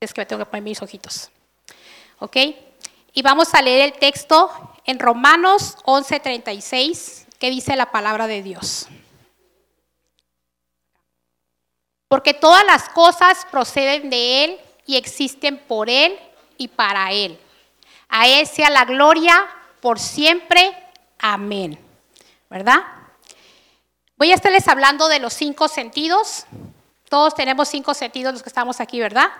Es 0.00 0.12
que 0.12 0.20
me 0.20 0.26
tengo 0.26 0.44
que 0.44 0.50
poner 0.50 0.62
mis 0.62 0.82
ojitos. 0.82 1.30
¿Ok? 2.18 2.36
Y 3.12 3.22
vamos 3.22 3.54
a 3.54 3.62
leer 3.62 3.92
el 3.92 3.98
texto 3.98 4.50
en 4.84 4.98
Romanos 4.98 5.78
11:36, 5.84 7.26
que 7.38 7.50
dice 7.50 7.76
la 7.76 7.90
palabra 7.90 8.26
de 8.26 8.42
Dios. 8.42 8.88
Porque 12.08 12.34
todas 12.34 12.64
las 12.66 12.88
cosas 12.90 13.46
proceden 13.50 14.10
de 14.10 14.44
Él 14.44 14.60
y 14.84 14.96
existen 14.96 15.58
por 15.58 15.88
Él 15.88 16.18
y 16.58 16.68
para 16.68 17.10
Él. 17.12 17.38
A 18.08 18.28
Él 18.28 18.46
sea 18.46 18.70
la 18.70 18.84
gloria 18.84 19.48
por 19.80 19.98
siempre. 19.98 20.76
Amén. 21.18 21.78
¿Verdad? 22.50 22.80
Voy 24.16 24.30
a 24.30 24.34
estarles 24.34 24.68
hablando 24.68 25.08
de 25.08 25.18
los 25.18 25.32
cinco 25.32 25.68
sentidos. 25.68 26.46
Todos 27.08 27.34
tenemos 27.34 27.68
cinco 27.68 27.94
sentidos 27.94 28.34
los 28.34 28.42
que 28.42 28.50
estamos 28.50 28.80
aquí, 28.80 29.00
¿verdad? 29.00 29.30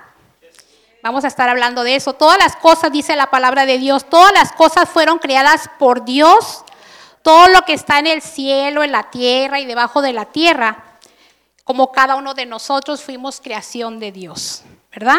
Vamos 1.07 1.23
a 1.23 1.29
estar 1.29 1.49
hablando 1.49 1.85
de 1.85 1.95
eso. 1.95 2.15
Todas 2.15 2.37
las 2.37 2.57
cosas, 2.57 2.91
dice 2.91 3.15
la 3.15 3.31
palabra 3.31 3.65
de 3.65 3.79
Dios, 3.79 4.11
todas 4.11 4.33
las 4.33 4.51
cosas 4.51 4.89
fueron 4.89 5.21
creadas 5.21 5.71
por 5.79 6.05
Dios. 6.05 6.65
Todo 7.23 7.47
lo 7.47 7.63
que 7.63 7.75
está 7.75 8.01
en 8.01 8.09
el 8.09 8.21
cielo, 8.21 8.83
en 8.83 8.91
la 8.91 9.09
tierra 9.09 9.61
y 9.61 9.67
debajo 9.67 10.03
de 10.03 10.13
la 10.13 10.25
tierra, 10.25 10.99
como 11.63 11.93
cada 11.93 12.17
uno 12.17 12.35
de 12.35 12.45
nosotros 12.45 13.05
fuimos 13.05 13.41
creación 13.41 14.01
de 14.01 14.11
Dios, 14.11 14.65
¿verdad? 14.91 15.19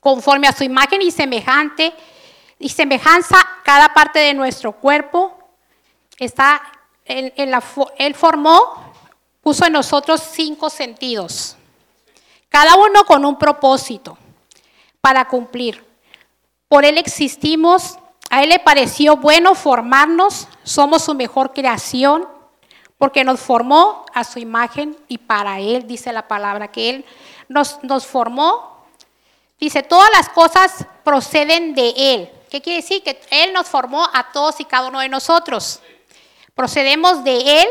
Conforme 0.00 0.48
a 0.48 0.52
su 0.52 0.64
imagen 0.64 1.02
y 1.02 1.12
semejante 1.12 1.94
y 2.58 2.68
semejanza, 2.68 3.36
cada 3.62 3.94
parte 3.94 4.18
de 4.18 4.34
nuestro 4.34 4.72
cuerpo 4.72 5.38
está 6.18 6.60
en, 7.04 7.48
la, 7.48 7.62
él 7.96 8.16
formó, 8.16 8.92
puso 9.40 9.66
en 9.66 9.72
nosotros 9.74 10.20
cinco 10.32 10.68
sentidos, 10.68 11.56
cada 12.48 12.74
uno 12.74 13.04
con 13.04 13.24
un 13.24 13.38
propósito 13.38 14.18
para 15.04 15.26
cumplir. 15.26 15.84
Por 16.66 16.86
Él 16.86 16.96
existimos, 16.96 17.98
a 18.30 18.42
Él 18.42 18.48
le 18.48 18.58
pareció 18.58 19.18
bueno 19.18 19.54
formarnos, 19.54 20.48
somos 20.62 21.04
su 21.04 21.12
mejor 21.12 21.52
creación, 21.52 22.26
porque 22.96 23.22
nos 23.22 23.38
formó 23.38 24.06
a 24.14 24.24
su 24.24 24.38
imagen 24.38 24.96
y 25.06 25.18
para 25.18 25.60
Él, 25.60 25.86
dice 25.86 26.10
la 26.10 26.26
palabra, 26.26 26.72
que 26.72 26.88
Él 26.88 27.04
nos, 27.48 28.06
formó. 28.06 28.86
Dice, 29.60 29.82
todas 29.82 30.08
las 30.14 30.30
cosas 30.30 30.86
proceden 31.04 31.74
de 31.74 31.92
Él. 31.94 32.30
¿Qué 32.50 32.62
quiere 32.62 32.80
decir? 32.80 33.02
Que 33.02 33.20
Él 33.30 33.52
nos 33.52 33.68
formó 33.68 34.08
a 34.10 34.32
todos 34.32 34.58
y 34.58 34.64
cada 34.64 34.88
uno 34.88 35.00
de 35.00 35.10
nosotros. 35.10 35.80
Procedemos 36.54 37.22
de 37.24 37.60
Él 37.60 37.68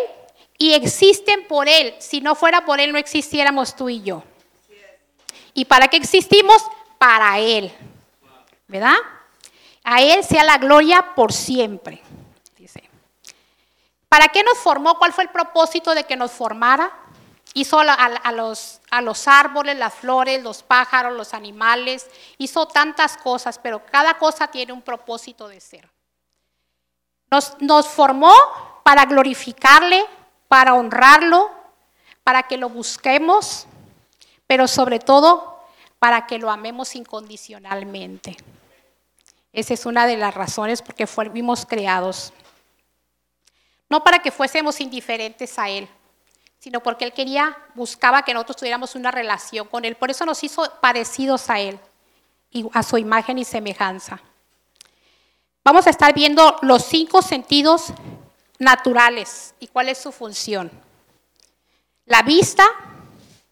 y 0.59 0.73
existen 0.73 1.47
por 1.47 1.67
Él. 1.67 1.95
Si 1.97 2.21
no 2.21 2.35
fuera 2.35 2.63
por 2.63 2.79
Él, 2.79 2.91
no 2.91 2.99
existiéramos 2.99 3.75
tú 3.75 3.89
y 3.89 4.03
yo. 4.03 4.21
¿Y 5.55 5.65
para 5.65 5.87
qué 5.87 5.97
existimos? 5.97 6.63
Para 7.03 7.37
Él. 7.37 7.69
¿Verdad? 8.65 8.95
A 9.83 10.01
Él 10.01 10.23
sea 10.23 10.45
la 10.45 10.57
gloria 10.57 11.13
por 11.15 11.33
siempre. 11.33 12.01
¿Para 14.07 14.29
qué 14.29 14.41
nos 14.41 14.57
formó? 14.59 14.97
¿Cuál 14.97 15.11
fue 15.11 15.25
el 15.25 15.29
propósito 15.29 15.93
de 15.93 16.05
que 16.05 16.15
nos 16.15 16.31
formara? 16.31 16.93
Hizo 17.55 17.77
a, 17.79 18.31
los, 18.31 18.79
a 18.89 19.01
los 19.01 19.27
árboles, 19.27 19.75
las 19.75 19.93
flores, 19.93 20.41
los 20.41 20.63
pájaros, 20.63 21.11
los 21.11 21.33
animales. 21.33 22.09
Hizo 22.37 22.67
tantas 22.67 23.17
cosas, 23.17 23.59
pero 23.61 23.85
cada 23.85 24.17
cosa 24.17 24.47
tiene 24.47 24.71
un 24.71 24.81
propósito 24.81 25.49
de 25.49 25.59
ser. 25.59 25.89
Nos, 27.29 27.59
nos 27.59 27.85
formó 27.89 28.33
para 28.83 29.03
glorificarle, 29.03 30.05
para 30.47 30.75
honrarlo, 30.75 31.51
para 32.23 32.43
que 32.43 32.55
lo 32.55 32.69
busquemos, 32.69 33.67
pero 34.47 34.69
sobre 34.69 34.99
todo 34.99 35.52
para 36.03 36.27
que 36.27 36.37
lo 36.37 36.51
amemos 36.51 36.97
incondicionalmente. 36.97 38.35
Esa 39.53 39.73
es 39.73 39.85
una 39.85 40.05
de 40.05 40.17
las 40.17 40.33
razones 40.33 40.81
por 40.81 40.95
que 40.95 41.07
fuimos 41.07 41.65
creados. 41.65 42.33
No 43.87 44.03
para 44.03 44.19
que 44.19 44.29
fuésemos 44.29 44.81
indiferentes 44.81 45.57
a 45.57 45.69
Él, 45.69 45.87
sino 46.59 46.81
porque 46.81 47.05
Él 47.05 47.13
quería, 47.13 47.57
buscaba 47.73 48.23
que 48.23 48.33
nosotros 48.33 48.57
tuviéramos 48.57 48.95
una 48.95 49.11
relación 49.11 49.65
con 49.69 49.85
Él. 49.85 49.95
Por 49.95 50.11
eso 50.11 50.25
nos 50.25 50.43
hizo 50.43 50.69
parecidos 50.81 51.49
a 51.49 51.61
Él, 51.61 51.79
y 52.51 52.67
a 52.73 52.83
su 52.83 52.97
imagen 52.97 53.37
y 53.37 53.45
semejanza. 53.45 54.19
Vamos 55.63 55.87
a 55.87 55.89
estar 55.89 56.13
viendo 56.13 56.57
los 56.63 56.83
cinco 56.83 57.21
sentidos 57.21 57.93
naturales 58.59 59.55
y 59.57 59.67
cuál 59.67 59.87
es 59.87 59.99
su 59.99 60.11
función. 60.11 60.69
La 62.07 62.23
vista, 62.23 62.65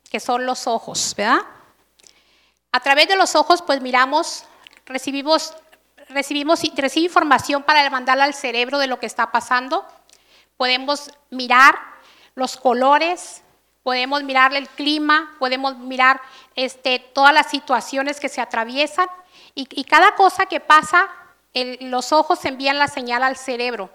que 0.09 0.19
son 0.19 0.45
los 0.45 0.67
ojos, 0.67 1.13
¿verdad? 1.15 1.45
A 2.71 2.79
través 2.79 3.07
de 3.07 3.17
los 3.17 3.35
ojos, 3.35 3.61
pues 3.61 3.81
miramos, 3.81 4.45
recibimos, 4.85 5.53
recibimos 6.07 6.63
recibimos 6.63 6.97
información 6.97 7.63
para 7.63 7.89
mandarla 7.89 8.23
al 8.23 8.33
cerebro 8.33 8.79
de 8.79 8.87
lo 8.87 8.99
que 8.99 9.05
está 9.05 9.31
pasando. 9.31 9.85
Podemos 10.55 11.11
mirar 11.29 11.75
los 12.35 12.55
colores, 12.55 13.43
podemos 13.83 14.23
mirar 14.23 14.53
el 14.53 14.69
clima, 14.69 15.35
podemos 15.39 15.77
mirar 15.77 16.21
este, 16.55 16.99
todas 16.99 17.33
las 17.33 17.49
situaciones 17.49 18.19
que 18.19 18.29
se 18.29 18.41
atraviesan 18.41 19.07
y, 19.53 19.83
cada 19.83 20.15
cosa 20.15 20.45
que 20.45 20.61
pasa, 20.61 21.09
los 21.81 22.13
ojos 22.13 22.45
envían 22.45 22.77
la 22.77 22.87
señal 22.87 23.23
al 23.23 23.35
cerebro. 23.35 23.89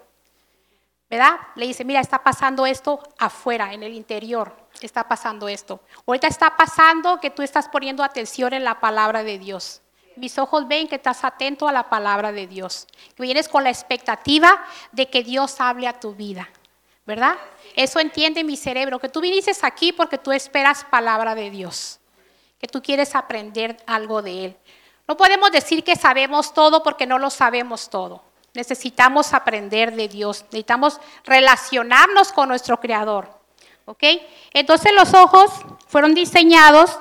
¿Verdad? 1.09 1.37
Le 1.55 1.67
dice, 1.67 1.85
mira, 1.85 2.01
está 2.01 2.23
pasando 2.23 2.65
esto 2.65 3.01
afuera, 3.17 3.73
en 3.73 3.83
el 3.83 3.93
interior 3.93 4.67
está 4.85 5.07
pasando 5.07 5.47
esto. 5.47 5.81
Ahorita 6.05 6.27
está 6.27 6.55
pasando 6.55 7.19
que 7.19 7.31
tú 7.31 7.41
estás 7.41 7.67
poniendo 7.69 8.03
atención 8.03 8.53
en 8.53 8.63
la 8.63 8.79
palabra 8.79 9.23
de 9.23 9.39
Dios. 9.39 9.81
Mis 10.15 10.37
ojos 10.37 10.67
ven 10.67 10.87
que 10.87 10.95
estás 10.95 11.23
atento 11.23 11.67
a 11.67 11.71
la 11.71 11.89
palabra 11.89 12.31
de 12.31 12.47
Dios. 12.47 12.87
Que 13.15 13.23
vienes 13.23 13.47
con 13.47 13.63
la 13.63 13.69
expectativa 13.69 14.63
de 14.91 15.09
que 15.09 15.23
Dios 15.23 15.59
hable 15.59 15.87
a 15.87 15.99
tu 15.99 16.13
vida. 16.13 16.49
¿Verdad? 17.05 17.37
Eso 17.75 17.99
entiende 17.99 18.43
mi 18.43 18.57
cerebro, 18.57 18.99
que 18.99 19.07
tú 19.07 19.21
viniste 19.21 19.51
aquí 19.61 19.93
porque 19.93 20.17
tú 20.17 20.33
esperas 20.33 20.83
palabra 20.83 21.35
de 21.35 21.49
Dios. 21.49 21.99
Que 22.59 22.67
tú 22.67 22.81
quieres 22.81 23.15
aprender 23.15 23.77
algo 23.85 24.21
de 24.21 24.45
Él. 24.45 24.57
No 25.07 25.15
podemos 25.15 25.51
decir 25.51 25.85
que 25.85 25.95
sabemos 25.95 26.53
todo 26.53 26.83
porque 26.83 27.05
no 27.05 27.17
lo 27.17 27.29
sabemos 27.29 27.89
todo. 27.89 28.26
Necesitamos 28.57 29.35
aprender 29.35 29.95
de 29.95 30.07
Dios. 30.07 30.41
Necesitamos 30.45 30.99
relacionarnos 31.23 32.31
con 32.31 32.49
nuestro 32.49 32.79
Creador. 32.79 33.29
¿Ok? 33.85 34.03
Entonces 34.51 34.91
los 34.93 35.13
ojos 35.13 35.51
fueron 35.87 36.15
diseñados 36.15 36.97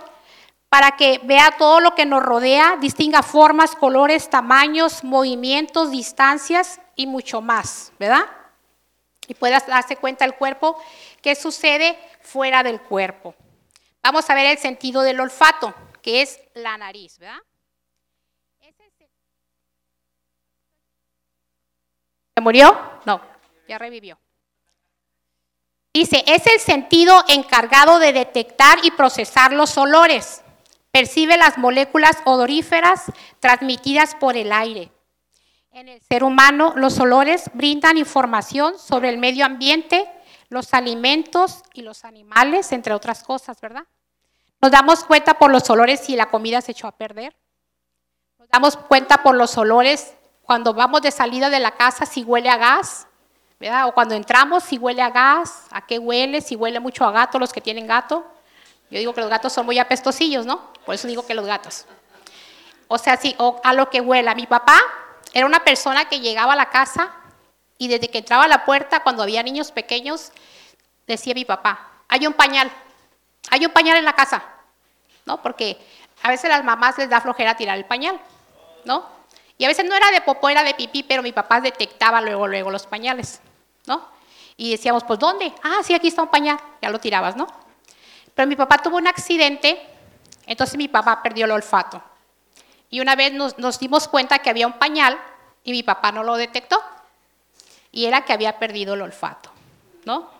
para 0.68 0.98
que 0.98 1.18
vea 1.24 1.54
todo 1.56 1.80
lo 1.80 1.94
que 1.94 2.04
nos 2.04 2.22
rodea, 2.22 2.76
distinga 2.78 3.22
formas, 3.22 3.74
colores, 3.74 4.28
tamaños, 4.28 5.02
movimientos, 5.02 5.90
distancias 5.90 6.78
y 6.94 7.06
mucho 7.06 7.40
más, 7.40 7.90
¿verdad? 7.98 8.26
Y 9.26 9.32
pueda 9.32 9.58
darse 9.60 9.96
cuenta 9.96 10.26
el 10.26 10.34
cuerpo 10.34 10.78
qué 11.22 11.34
sucede 11.34 11.98
fuera 12.20 12.62
del 12.62 12.82
cuerpo. 12.82 13.34
Vamos 14.02 14.28
a 14.28 14.34
ver 14.34 14.44
el 14.44 14.58
sentido 14.58 15.00
del 15.00 15.20
olfato, 15.20 15.74
que 16.02 16.20
es 16.20 16.38
la 16.52 16.76
nariz, 16.76 17.18
¿verdad? 17.18 17.40
¿Se 22.36 22.42
murió? 22.42 22.78
No, 23.06 23.22
ya 23.66 23.78
revivió. 23.78 24.18
Dice, 25.94 26.22
es 26.26 26.46
el 26.46 26.60
sentido 26.60 27.24
encargado 27.28 27.98
de 27.98 28.12
detectar 28.12 28.84
y 28.84 28.90
procesar 28.90 29.54
los 29.54 29.78
olores. 29.78 30.42
Percibe 30.90 31.38
las 31.38 31.56
moléculas 31.56 32.18
odoríferas 32.26 33.04
transmitidas 33.40 34.14
por 34.16 34.36
el 34.36 34.52
aire. 34.52 34.92
En 35.72 35.88
el 35.88 36.02
ser 36.02 36.24
humano, 36.24 36.74
los 36.76 37.00
olores 37.00 37.50
brindan 37.54 37.96
información 37.96 38.78
sobre 38.78 39.08
el 39.08 39.16
medio 39.16 39.46
ambiente, 39.46 40.06
los 40.50 40.74
alimentos 40.74 41.62
y 41.72 41.80
los 41.80 42.04
animales, 42.04 42.70
entre 42.72 42.92
otras 42.92 43.22
cosas, 43.22 43.58
¿verdad? 43.62 43.86
Nos 44.60 44.70
damos 44.70 45.04
cuenta 45.04 45.38
por 45.38 45.50
los 45.50 45.70
olores 45.70 46.00
si 46.00 46.16
la 46.16 46.26
comida 46.26 46.60
se 46.60 46.72
echó 46.72 46.86
a 46.86 46.92
perder. 46.92 47.34
Nos 48.38 48.50
damos 48.50 48.76
cuenta 48.76 49.22
por 49.22 49.34
los 49.34 49.56
olores 49.56 50.14
cuando 50.46 50.72
vamos 50.72 51.02
de 51.02 51.10
salida 51.10 51.50
de 51.50 51.60
la 51.60 51.72
casa 51.72 52.06
si 52.06 52.22
huele 52.22 52.48
a 52.48 52.56
gas 52.56 53.06
o 53.86 53.92
cuando 53.92 54.14
entramos, 54.14 54.62
si 54.62 54.78
huele 54.78 55.02
a 55.02 55.10
gas, 55.10 55.66
a 55.70 55.84
qué 55.84 55.98
huele, 55.98 56.40
si 56.40 56.56
huele 56.56 56.78
mucho 56.78 57.04
a 57.04 57.10
gato, 57.10 57.38
los 57.38 57.52
que 57.52 57.60
tienen 57.60 57.86
gato. 57.86 58.24
Yo 58.90 58.98
digo 58.98 59.14
que 59.14 59.20
los 59.20 59.30
gatos 59.30 59.52
son 59.52 59.66
muy 59.66 59.78
apestosillos, 59.78 60.46
¿no? 60.46 60.60
Por 60.84 60.94
eso 60.94 61.08
digo 61.08 61.26
que 61.26 61.34
los 61.34 61.46
gatos. 61.46 61.86
O 62.86 62.98
sea, 62.98 63.16
sí, 63.16 63.34
o 63.38 63.60
a 63.64 63.72
lo 63.72 63.90
que 63.90 64.00
huela. 64.00 64.34
Mi 64.34 64.46
papá 64.46 64.78
era 65.32 65.46
una 65.46 65.64
persona 65.64 66.04
que 66.04 66.20
llegaba 66.20 66.52
a 66.52 66.56
la 66.56 66.70
casa 66.70 67.12
y 67.78 67.88
desde 67.88 68.08
que 68.08 68.18
entraba 68.18 68.44
a 68.44 68.48
la 68.48 68.64
puerta, 68.64 69.00
cuando 69.00 69.22
había 69.22 69.42
niños 69.42 69.72
pequeños, 69.72 70.32
decía 71.06 71.34
mi 71.34 71.44
papá, 71.44 71.90
hay 72.08 72.26
un 72.26 72.34
pañal, 72.34 72.70
hay 73.50 73.66
un 73.66 73.72
pañal 73.72 73.96
en 73.96 74.04
la 74.04 74.14
casa, 74.14 74.42
¿no? 75.24 75.42
Porque 75.42 75.78
a 76.22 76.28
veces 76.28 76.48
las 76.48 76.62
mamás 76.62 76.98
les 76.98 77.10
da 77.10 77.20
flojera 77.20 77.56
tirar 77.56 77.76
el 77.76 77.84
pañal, 77.86 78.20
¿no? 78.84 79.15
Y 79.58 79.64
a 79.64 79.68
veces 79.68 79.84
no 79.84 79.94
era 79.94 80.10
de 80.10 80.20
popó, 80.20 80.48
era 80.48 80.62
de 80.62 80.74
pipí, 80.74 81.02
pero 81.02 81.22
mi 81.22 81.32
papá 81.32 81.60
detectaba 81.60 82.20
luego, 82.20 82.46
luego 82.46 82.70
los 82.70 82.86
pañales, 82.86 83.40
¿no? 83.86 84.06
Y 84.56 84.70
decíamos, 84.70 85.04
pues 85.04 85.18
¿dónde? 85.18 85.52
Ah, 85.62 85.80
sí, 85.82 85.94
aquí 85.94 86.08
está 86.08 86.22
un 86.22 86.28
pañal. 86.28 86.58
Ya 86.80 86.90
lo 86.90 86.98
tirabas, 86.98 87.36
¿no? 87.36 87.46
Pero 88.34 88.48
mi 88.48 88.56
papá 88.56 88.78
tuvo 88.78 88.96
un 88.96 89.06
accidente 89.06 89.80
Entonces 90.46 90.76
mi 90.76 90.88
papá 90.88 91.22
perdió 91.22 91.46
el 91.46 91.50
olfato. 91.50 92.02
Y 92.88 93.00
una 93.00 93.16
vez 93.16 93.32
nos, 93.32 93.58
nos 93.58 93.78
dimos 93.80 94.08
cuenta 94.08 94.38
que 94.38 94.48
había 94.50 94.66
un 94.66 94.74
pañal 94.74 95.18
y 95.64 95.72
mi 95.72 95.82
papá 95.82 96.12
no 96.12 96.22
lo 96.22 96.36
detectó. 96.36 96.80
Y 97.90 98.04
era 98.04 98.24
que 98.24 98.32
había 98.32 98.58
perdido 98.58 98.94
el 98.94 99.02
olfato, 99.02 99.50
¿no? 100.04 100.30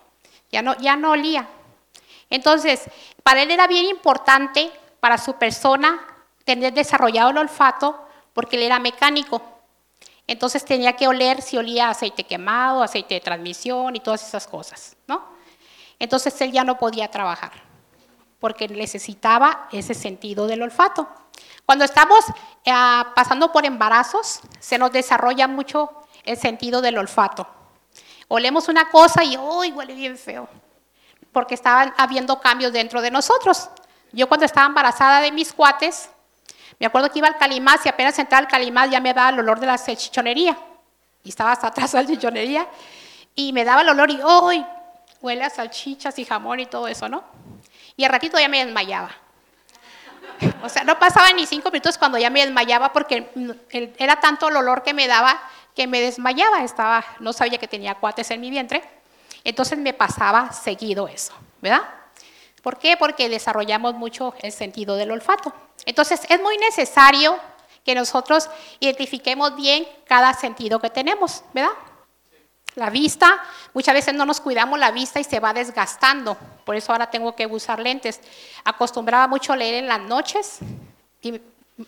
Ya 0.51 0.61
no, 0.61 0.77
ya 0.77 0.95
no 0.95 1.11
olía. 1.11 1.47
Entonces, 2.29 2.89
para 3.23 3.41
él 3.41 3.51
era 3.51 3.67
bien 3.67 3.85
importante, 3.85 4.71
para 4.99 5.17
su 5.17 5.33
persona, 5.33 5.99
tener 6.45 6.73
desarrollado 6.73 7.31
el 7.31 7.37
olfato, 7.37 8.06
porque 8.37 8.55
él 8.55 8.61
era 8.61 8.77
mecánico. 8.77 9.41
Entonces 10.27 10.63
tenía 10.63 10.95
que 10.95 11.07
oler 11.07 11.41
si 11.41 11.57
olía 11.57 11.89
aceite 11.89 12.23
quemado, 12.23 12.83
aceite 12.83 13.15
de 13.15 13.19
transmisión 13.19 13.95
y 13.95 13.99
todas 13.99 14.21
esas 14.27 14.45
cosas, 14.45 14.95
¿no? 15.07 15.25
Entonces 15.97 16.39
él 16.41 16.51
ya 16.51 16.63
no 16.63 16.77
podía 16.77 17.09
trabajar, 17.09 17.51
porque 18.39 18.67
necesitaba 18.67 19.67
ese 19.71 19.95
sentido 19.95 20.45
del 20.45 20.61
olfato. 20.61 21.07
Cuando 21.65 21.83
estamos 21.83 22.19
eh, 22.63 22.71
pasando 23.15 23.51
por 23.51 23.65
embarazos, 23.65 24.41
se 24.59 24.77
nos 24.77 24.91
desarrolla 24.91 25.47
mucho 25.47 25.89
el 26.23 26.37
sentido 26.37 26.79
del 26.79 26.99
olfato. 26.99 27.47
Olemos 28.27 28.67
una 28.67 28.91
cosa 28.91 29.23
y 29.23 29.35
¡uy! 29.35 29.71
huele 29.71 29.95
bien 29.95 30.15
feo! 30.15 30.47
Porque 31.31 31.55
estaban 31.55 31.91
habiendo 31.97 32.39
cambios 32.39 32.71
dentro 32.71 33.01
de 33.01 33.09
nosotros. 33.09 33.71
Yo 34.11 34.27
cuando 34.29 34.45
estaba 34.45 34.67
embarazada 34.67 35.21
de 35.21 35.31
mis 35.31 35.51
cuates, 35.53 36.11
me 36.79 36.85
acuerdo 36.85 37.11
que 37.11 37.19
iba 37.19 37.27
al 37.27 37.37
Calimás 37.37 37.85
y 37.85 37.89
apenas 37.89 38.17
entraba 38.19 38.45
al 38.45 38.47
Calimás 38.47 38.89
ya 38.89 38.99
me 38.99 39.13
daba 39.13 39.29
el 39.29 39.39
olor 39.39 39.59
de 39.59 39.67
la 39.67 39.77
salchichonería. 39.77 40.57
Y 41.23 41.29
estaba 41.29 41.51
hasta 41.51 41.67
atrás 41.67 41.91
de 41.91 41.97
la 41.97 42.03
salchichonería. 42.03 42.67
Y 43.35 43.53
me 43.53 43.65
daba 43.65 43.81
el 43.81 43.89
olor 43.89 44.11
y 44.11 44.21
¡uy! 44.23 44.65
Huele 45.21 45.43
a 45.43 45.49
salchichas 45.49 46.17
y 46.19 46.25
jamón 46.25 46.59
y 46.59 46.65
todo 46.65 46.87
eso, 46.87 47.09
¿no? 47.09 47.23
Y 47.95 48.03
al 48.03 48.11
ratito 48.11 48.39
ya 48.39 48.47
me 48.47 48.63
desmayaba. 48.63 49.09
O 50.63 50.69
sea, 50.69 50.83
no 50.83 50.99
pasaba 50.99 51.31
ni 51.33 51.47
cinco 51.47 51.71
minutos 51.71 51.97
cuando 51.97 52.17
ya 52.17 52.29
me 52.29 52.45
desmayaba 52.45 52.93
porque 52.93 53.31
era 53.97 54.19
tanto 54.19 54.49
el 54.49 54.55
olor 54.55 54.83
que 54.83 54.93
me 54.93 55.07
daba 55.07 55.39
que 55.77 55.85
me 55.85 56.01
desmayaba, 56.01 56.63
estaba, 56.63 57.05
no 57.19 57.33
sabía 57.33 57.59
que 57.59 57.67
tenía 57.67 57.93
cuates 57.93 58.31
en 58.31 58.41
mi 58.41 58.49
vientre, 58.49 58.83
entonces 59.43 59.77
me 59.77 59.93
pasaba 59.93 60.51
seguido 60.51 61.07
eso, 61.07 61.33
¿verdad? 61.61 61.83
¿Por 62.67 62.79
qué? 62.79 62.97
Porque 62.97 63.29
desarrollamos 63.29 63.93
mucho 63.93 64.33
el 64.41 64.51
sentido 64.51 64.97
del 64.97 65.11
olfato. 65.11 65.53
Entonces 65.85 66.19
es 66.27 66.41
muy 66.41 66.57
necesario 66.57 67.39
que 67.85 67.95
nosotros 67.95 68.49
identifiquemos 68.81 69.55
bien 69.55 69.87
cada 70.05 70.33
sentido 70.33 70.77
que 70.81 70.89
tenemos, 70.89 71.45
¿verdad? 71.53 71.71
La 72.75 72.89
vista, 72.89 73.41
muchas 73.73 73.93
veces 73.93 74.15
no 74.15 74.25
nos 74.25 74.41
cuidamos 74.41 74.77
la 74.77 74.91
vista 74.91 75.21
y 75.21 75.23
se 75.23 75.39
va 75.39 75.53
desgastando, 75.53 76.35
por 76.65 76.75
eso 76.75 76.91
ahora 76.91 77.09
tengo 77.09 77.33
que 77.37 77.47
usar 77.47 77.79
lentes. 77.79 78.19
Acostumbraba 78.65 79.29
mucho 79.29 79.53
a 79.53 79.55
leer 79.55 79.75
en 79.75 79.87
las 79.87 80.01
noches 80.01 80.59
y 81.21 81.39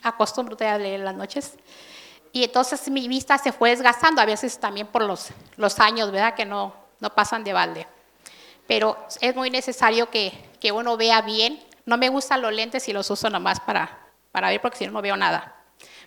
acostumbro 0.01 0.55
a 0.65 0.77
leer 0.77 1.01
en 1.01 1.03
las 1.03 1.15
noches 1.15 1.55
y 2.31 2.45
entonces 2.45 2.89
mi 2.89 3.09
vista 3.09 3.37
se 3.37 3.51
fue 3.51 3.71
desgastando, 3.71 4.21
a 4.21 4.25
veces 4.25 4.57
también 4.57 4.87
por 4.87 5.01
los, 5.01 5.27
los 5.57 5.77
años, 5.81 6.09
¿verdad? 6.09 6.35
Que 6.35 6.45
no, 6.45 6.73
no 7.01 7.09
pasan 7.09 7.43
de 7.43 7.51
balde. 7.51 7.85
Pero 8.65 8.95
es 9.19 9.35
muy 9.35 9.49
necesario 9.49 10.09
que, 10.09 10.48
que, 10.59 10.71
uno 10.71 10.97
vea 10.97 11.21
bien. 11.21 11.63
No 11.85 11.97
me 11.97 12.09
gustan 12.09 12.41
los 12.41 12.53
lentes 12.53 12.87
y 12.87 12.93
los 12.93 13.09
uso 13.09 13.29
nomás 13.29 13.59
para, 13.59 14.07
para 14.31 14.49
ver 14.49 14.61
porque 14.61 14.77
si 14.77 14.85
no, 14.85 14.91
no 14.91 15.01
veo 15.01 15.17
nada. 15.17 15.55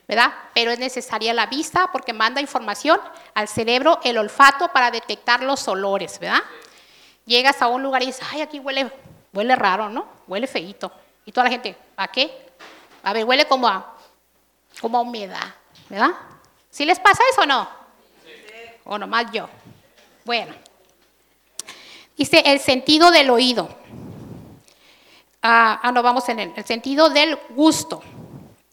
¿verdad? 0.07 0.33
Pero 0.55 0.71
es 0.71 0.79
necesaria 0.79 1.33
la 1.33 1.47
vista 1.47 1.91
porque 1.93 2.13
manda 2.13 2.41
información 2.41 3.01
al 3.35 3.49
cerebro, 3.49 4.01
el 4.05 4.19
olfato 4.19 4.69
para 4.69 4.91
detectar 4.91 5.43
los 5.43 5.67
olores, 5.69 6.19
¿verdad? 6.19 6.43
Llegas 7.25 7.63
a 7.63 7.69
un 7.69 7.83
lugar 7.83 8.03
y 8.03 8.07
dices, 8.07 8.27
ay, 8.31 8.41
aquí 8.41 8.59
huele, 8.59 8.91
huele 9.33 9.57
raro, 9.57 9.89
¿no? 9.89 10.07
Huele 10.27 10.47
feito. 10.47 10.93
Y 11.25 11.33
toda 11.33 11.45
la 11.45 11.51
gente, 11.51 11.77
¿a 11.97 12.09
qué? 12.09 12.51
A 13.03 13.13
ver, 13.13 13.25
huele 13.25 13.47
como 13.47 13.69
a, 13.69 13.97
como 14.81 14.99
a 14.99 15.01
humedad. 15.01 15.55
¿verdad? 15.89 16.11
¿Sí 16.71 16.85
les 16.85 16.99
pasa 16.99 17.23
eso 17.31 17.43
o 17.43 17.47
no? 17.47 17.69
¿O 18.85 18.99
nomás 18.99 19.31
yo? 19.31 19.49
Bueno. 20.25 20.55
Dice 22.17 22.43
el 22.47 22.61
sentido 22.61 23.11
del 23.11 23.31
oído. 23.31 23.69
Ah, 25.43 25.81
ah, 25.83 25.93
no, 25.93 26.03
vamos 26.03 26.29
en 26.29 26.39
el, 26.39 26.53
el 26.57 26.65
sentido 26.65 27.11
del 27.11 27.37
gusto. 27.51 28.03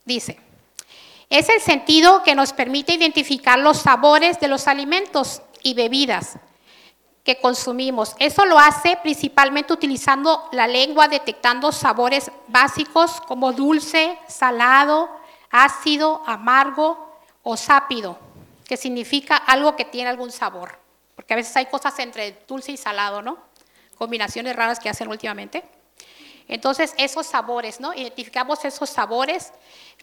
Dice, 0.05 0.39
es 1.29 1.49
el 1.49 1.61
sentido 1.61 2.23
que 2.23 2.35
nos 2.35 2.53
permite 2.53 2.93
identificar 2.93 3.59
los 3.59 3.79
sabores 3.79 4.39
de 4.39 4.47
los 4.47 4.67
alimentos 4.67 5.41
y 5.61 5.73
bebidas 5.73 6.37
que 7.23 7.39
consumimos. 7.39 8.15
Eso 8.19 8.45
lo 8.45 8.57
hace 8.57 8.97
principalmente 9.01 9.73
utilizando 9.73 10.47
la 10.51 10.67
lengua, 10.67 11.07
detectando 11.07 11.71
sabores 11.71 12.31
básicos 12.47 13.21
como 13.21 13.51
dulce, 13.51 14.17
salado, 14.27 15.09
ácido, 15.51 16.23
amargo, 16.25 17.09
o 17.43 17.57
sápido, 17.57 18.17
que 18.67 18.77
significa 18.77 19.35
algo 19.35 19.75
que 19.75 19.85
tiene 19.85 20.09
algún 20.09 20.31
sabor. 20.31 20.77
Porque 21.15 21.33
a 21.33 21.37
veces 21.37 21.55
hay 21.55 21.65
cosas 21.67 21.97
entre 21.99 22.43
dulce 22.47 22.71
y 22.71 22.77
salado, 22.77 23.21
¿no? 23.21 23.37
Combinaciones 23.97 24.55
raras 24.55 24.79
que 24.79 24.89
hacen 24.89 25.07
últimamente. 25.07 25.63
Entonces, 26.49 26.95
esos 26.97 27.27
sabores, 27.27 27.79
¿no? 27.79 27.93
Identificamos 27.93 28.65
esos 28.65 28.89
sabores. 28.89 29.53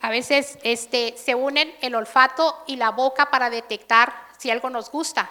A 0.00 0.10
veces 0.10 0.58
este, 0.62 1.16
se 1.18 1.34
unen 1.34 1.74
el 1.80 1.96
olfato 1.96 2.62
y 2.68 2.76
la 2.76 2.90
boca 2.90 3.30
para 3.30 3.50
detectar 3.50 4.14
si 4.38 4.50
algo 4.50 4.70
nos 4.70 4.90
gusta, 4.90 5.28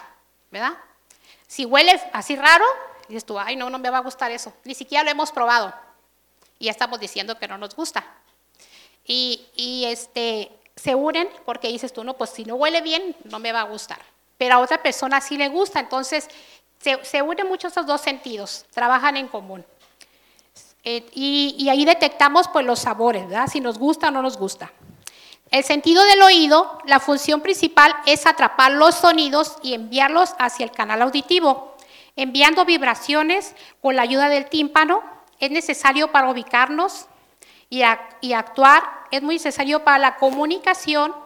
¿verdad? 0.50 0.74
Si 1.46 1.64
huele 1.64 1.98
así 2.12 2.36
raro, 2.36 2.66
dices 3.08 3.24
tú, 3.24 3.38
ay, 3.38 3.56
no, 3.56 3.70
no 3.70 3.78
me 3.78 3.88
va 3.88 3.98
a 3.98 4.02
gustar 4.02 4.30
eso. 4.30 4.52
Ni 4.64 4.74
siquiera 4.74 5.04
lo 5.04 5.10
hemos 5.10 5.32
probado. 5.32 5.72
Y 6.58 6.66
ya 6.66 6.70
estamos 6.70 7.00
diciendo 7.00 7.38
que 7.38 7.48
no 7.48 7.56
nos 7.56 7.74
gusta. 7.74 8.04
Y, 9.06 9.46
y 9.54 9.86
este, 9.86 10.52
se 10.74 10.94
unen 10.94 11.30
porque 11.46 11.68
dices 11.68 11.94
tú, 11.94 12.04
no, 12.04 12.14
pues 12.14 12.28
si 12.28 12.44
no 12.44 12.56
huele 12.56 12.82
bien, 12.82 13.16
no 13.24 13.38
me 13.38 13.52
va 13.52 13.62
a 13.62 13.64
gustar. 13.64 14.00
Pero 14.36 14.56
a 14.56 14.58
otra 14.58 14.82
persona 14.82 15.22
sí 15.22 15.38
le 15.38 15.48
gusta, 15.48 15.80
entonces 15.80 16.28
se, 16.78 17.02
se 17.06 17.22
unen 17.22 17.48
mucho 17.48 17.68
esos 17.68 17.86
dos 17.86 18.02
sentidos, 18.02 18.66
trabajan 18.74 19.16
en 19.16 19.28
común. 19.28 19.64
Eh, 20.88 21.04
y, 21.14 21.68
ahí 21.68 21.84
detectamos 21.84 22.46
pues 22.46 22.64
los 22.64 22.78
sabores, 22.78 23.26
¿verdad? 23.26 23.48
Si 23.48 23.60
nos 23.60 23.76
gusta 23.76 24.06
o 24.06 24.10
no 24.12 24.22
nos 24.22 24.38
gusta. 24.38 24.70
El 25.50 25.64
sentido 25.64 26.04
del 26.04 26.22
oído, 26.22 26.78
la 26.84 27.00
función 27.00 27.40
principal 27.40 27.92
es 28.06 28.24
atrapar 28.24 28.70
los 28.70 28.94
sonidos 28.94 29.56
y 29.64 29.74
enviarlos 29.74 30.36
hacia 30.38 30.62
el 30.62 30.70
canal 30.70 31.02
auditivo. 31.02 31.74
Enviando 32.14 32.64
vibraciones 32.64 33.56
con 33.82 33.96
la 33.96 34.02
ayuda 34.02 34.28
del 34.28 34.48
tímpano 34.48 35.02
es 35.40 35.50
necesario 35.50 36.12
para 36.12 36.30
ubicarnos 36.30 37.06
y, 37.68 37.82
y 38.20 38.32
actuar 38.34 38.84
es 39.10 39.22
muy 39.22 39.34
necesario 39.34 39.82
para 39.82 39.98
la 39.98 40.16
comunicación 40.18 41.16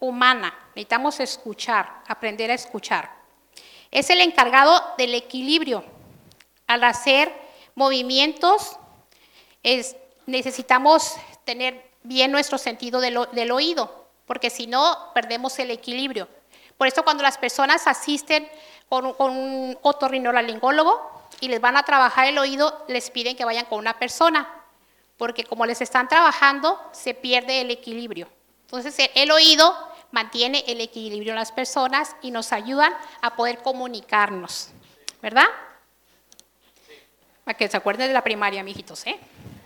humana. 0.00 0.52
Necesitamos 0.70 1.20
escuchar, 1.20 2.02
aprender 2.08 2.50
a 2.50 2.54
escuchar. 2.54 3.12
Es 3.92 4.10
el 4.10 4.20
encargado 4.20 4.82
del 4.98 5.14
equilibrio. 5.14 5.84
Al 6.66 6.82
hacer 6.82 7.32
movimientos, 7.76 8.76
necesitamos 10.26 11.16
tener 11.44 11.88
bien 12.02 12.30
nuestro 12.32 12.58
sentido 12.58 13.00
del, 13.00 13.50
oído, 13.50 14.08
porque 14.26 14.50
si 14.50 14.66
no, 14.66 15.10
perdemos 15.14 15.58
el 15.58 15.70
equilibrio. 15.70 16.28
Por 16.76 16.86
eso 16.86 17.02
cuando 17.02 17.22
las 17.22 17.38
personas 17.38 17.86
asisten 17.86 18.48
con, 18.88 19.12
con 19.14 19.36
un 19.36 19.78
otorrinolaringólogo 19.82 21.26
y 21.40 21.48
les 21.48 21.60
van 21.60 21.76
a 21.76 21.82
trabajar 21.82 22.26
el 22.26 22.38
oído, 22.38 22.84
les 22.88 23.10
piden 23.10 23.36
que 23.36 23.44
vayan 23.44 23.66
con 23.66 23.78
una 23.78 23.98
persona, 23.98 24.48
porque 25.16 25.44
como 25.44 25.66
les 25.66 25.80
están 25.80 26.08
trabajando, 26.08 26.80
se 26.92 27.14
pierde 27.14 27.60
el 27.60 27.70
equilibrio. 27.70 28.28
Entonces, 28.62 29.10
el 29.14 29.30
oído 29.30 29.74
mantiene 30.10 30.64
el 30.66 30.80
equilibrio 30.80 31.32
en 31.32 31.38
las 31.38 31.52
personas 31.52 32.16
y 32.22 32.30
nos 32.30 32.52
ayudan 32.52 32.92
a 33.20 33.34
poder 33.36 33.58
comunicarnos, 33.58 34.70
¿verdad? 35.20 35.46
Para 37.44 37.56
que 37.56 37.68
se 37.68 37.76
acuerden 37.76 38.08
de 38.08 38.14
la 38.14 38.22
primaria, 38.22 38.62
mijitos, 38.62 39.06
¿eh? 39.06 39.18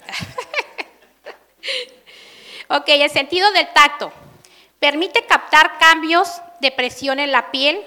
ok, 2.69 2.85
el 2.87 3.11
sentido 3.11 3.51
del 3.53 3.73
tacto. 3.73 4.13
Permite 4.79 5.27
captar 5.27 5.79
cambios 5.79 6.41
de 6.61 6.73
presión 6.73 7.19
en 7.19 7.33
la 7.33 7.51
piel, 7.51 7.85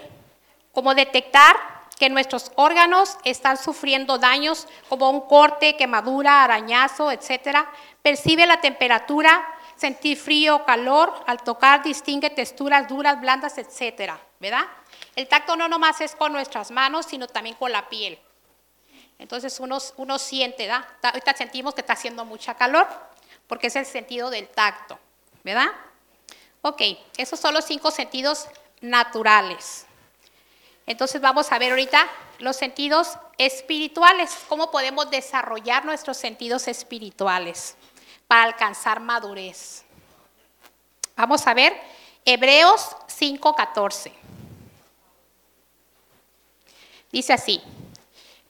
como 0.71 0.95
detectar 0.95 1.55
que 1.97 2.09
nuestros 2.09 2.51
órganos 2.55 3.17
están 3.23 3.57
sufriendo 3.57 4.17
daños 4.17 4.67
como 4.89 5.09
un 5.09 5.21
corte, 5.21 5.77
quemadura, 5.77 6.43
arañazo, 6.43 7.11
etcétera. 7.11 7.69
Percibe 8.01 8.45
la 8.45 8.59
temperatura, 8.59 9.45
sentir 9.75 10.17
frío 10.17 10.57
o 10.57 10.65
calor, 10.65 11.13
al 11.27 11.41
tocar 11.43 11.83
distingue 11.83 12.29
texturas 12.29 12.87
duras, 12.87 13.19
blandas, 13.19 13.57
etcétera, 13.57 14.19
¿verdad? 14.39 14.65
El 15.15 15.27
tacto 15.27 15.55
no 15.55 15.67
nomás 15.67 16.01
es 16.01 16.15
con 16.15 16.33
nuestras 16.33 16.71
manos, 16.71 17.05
sino 17.05 17.27
también 17.27 17.55
con 17.55 17.71
la 17.71 17.87
piel. 17.87 18.19
Entonces 19.19 19.59
uno, 19.59 19.77
uno 19.97 20.19
siente, 20.19 20.67
¿verdad? 20.67 20.85
Ahorita 21.01 21.33
sentimos 21.33 21.73
que 21.73 21.81
está 21.81 21.93
haciendo 21.93 22.25
mucha 22.25 22.55
calor, 22.55 22.87
porque 23.47 23.67
es 23.67 23.75
el 23.75 23.85
sentido 23.85 24.29
del 24.29 24.47
tacto, 24.47 24.99
¿verdad? 25.43 25.67
Ok, 26.61 26.81
esos 27.17 27.39
son 27.39 27.53
los 27.53 27.65
cinco 27.65 27.91
sentidos 27.91 28.47
naturales. 28.81 29.85
Entonces 30.87 31.21
vamos 31.21 31.51
a 31.51 31.59
ver 31.59 31.71
ahorita 31.71 32.07
los 32.39 32.55
sentidos 32.55 33.17
espirituales, 33.37 34.35
cómo 34.47 34.71
podemos 34.71 35.09
desarrollar 35.09 35.85
nuestros 35.85 36.17
sentidos 36.17 36.67
espirituales. 36.67 37.75
para 38.27 38.43
alcanzar 38.43 38.99
madurez. 38.99 39.83
Vamos 41.15 41.45
a 41.45 41.53
ver 41.53 41.79
Hebreos 42.25 42.95
5:14. 43.07 44.11
Dice 47.11 47.33
así, 47.33 47.61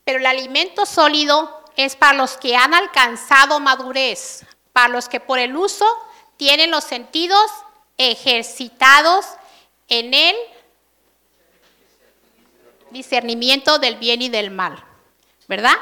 pero 0.06 0.20
el 0.20 0.26
alimento 0.26 0.86
sólido 0.86 1.64
es 1.76 1.96
para 1.96 2.14
los 2.14 2.38
que 2.38 2.56
han 2.56 2.74
alcanzado 2.74 3.60
madurez, 3.60 4.46
para 4.72 4.88
los 4.88 5.10
que 5.10 5.20
por 5.20 5.40
el 5.40 5.58
uso 5.58 5.86
tienen 6.38 6.72
los 6.72 6.84
sentidos 6.84 7.52
ejercitados 7.98 9.26
en 9.90 10.14
el 10.14 10.36
discernimiento 12.92 13.80
del 13.80 13.96
bien 13.98 14.22
y 14.22 14.30
del 14.30 14.52
mal, 14.52 14.82
¿verdad? 15.48 15.76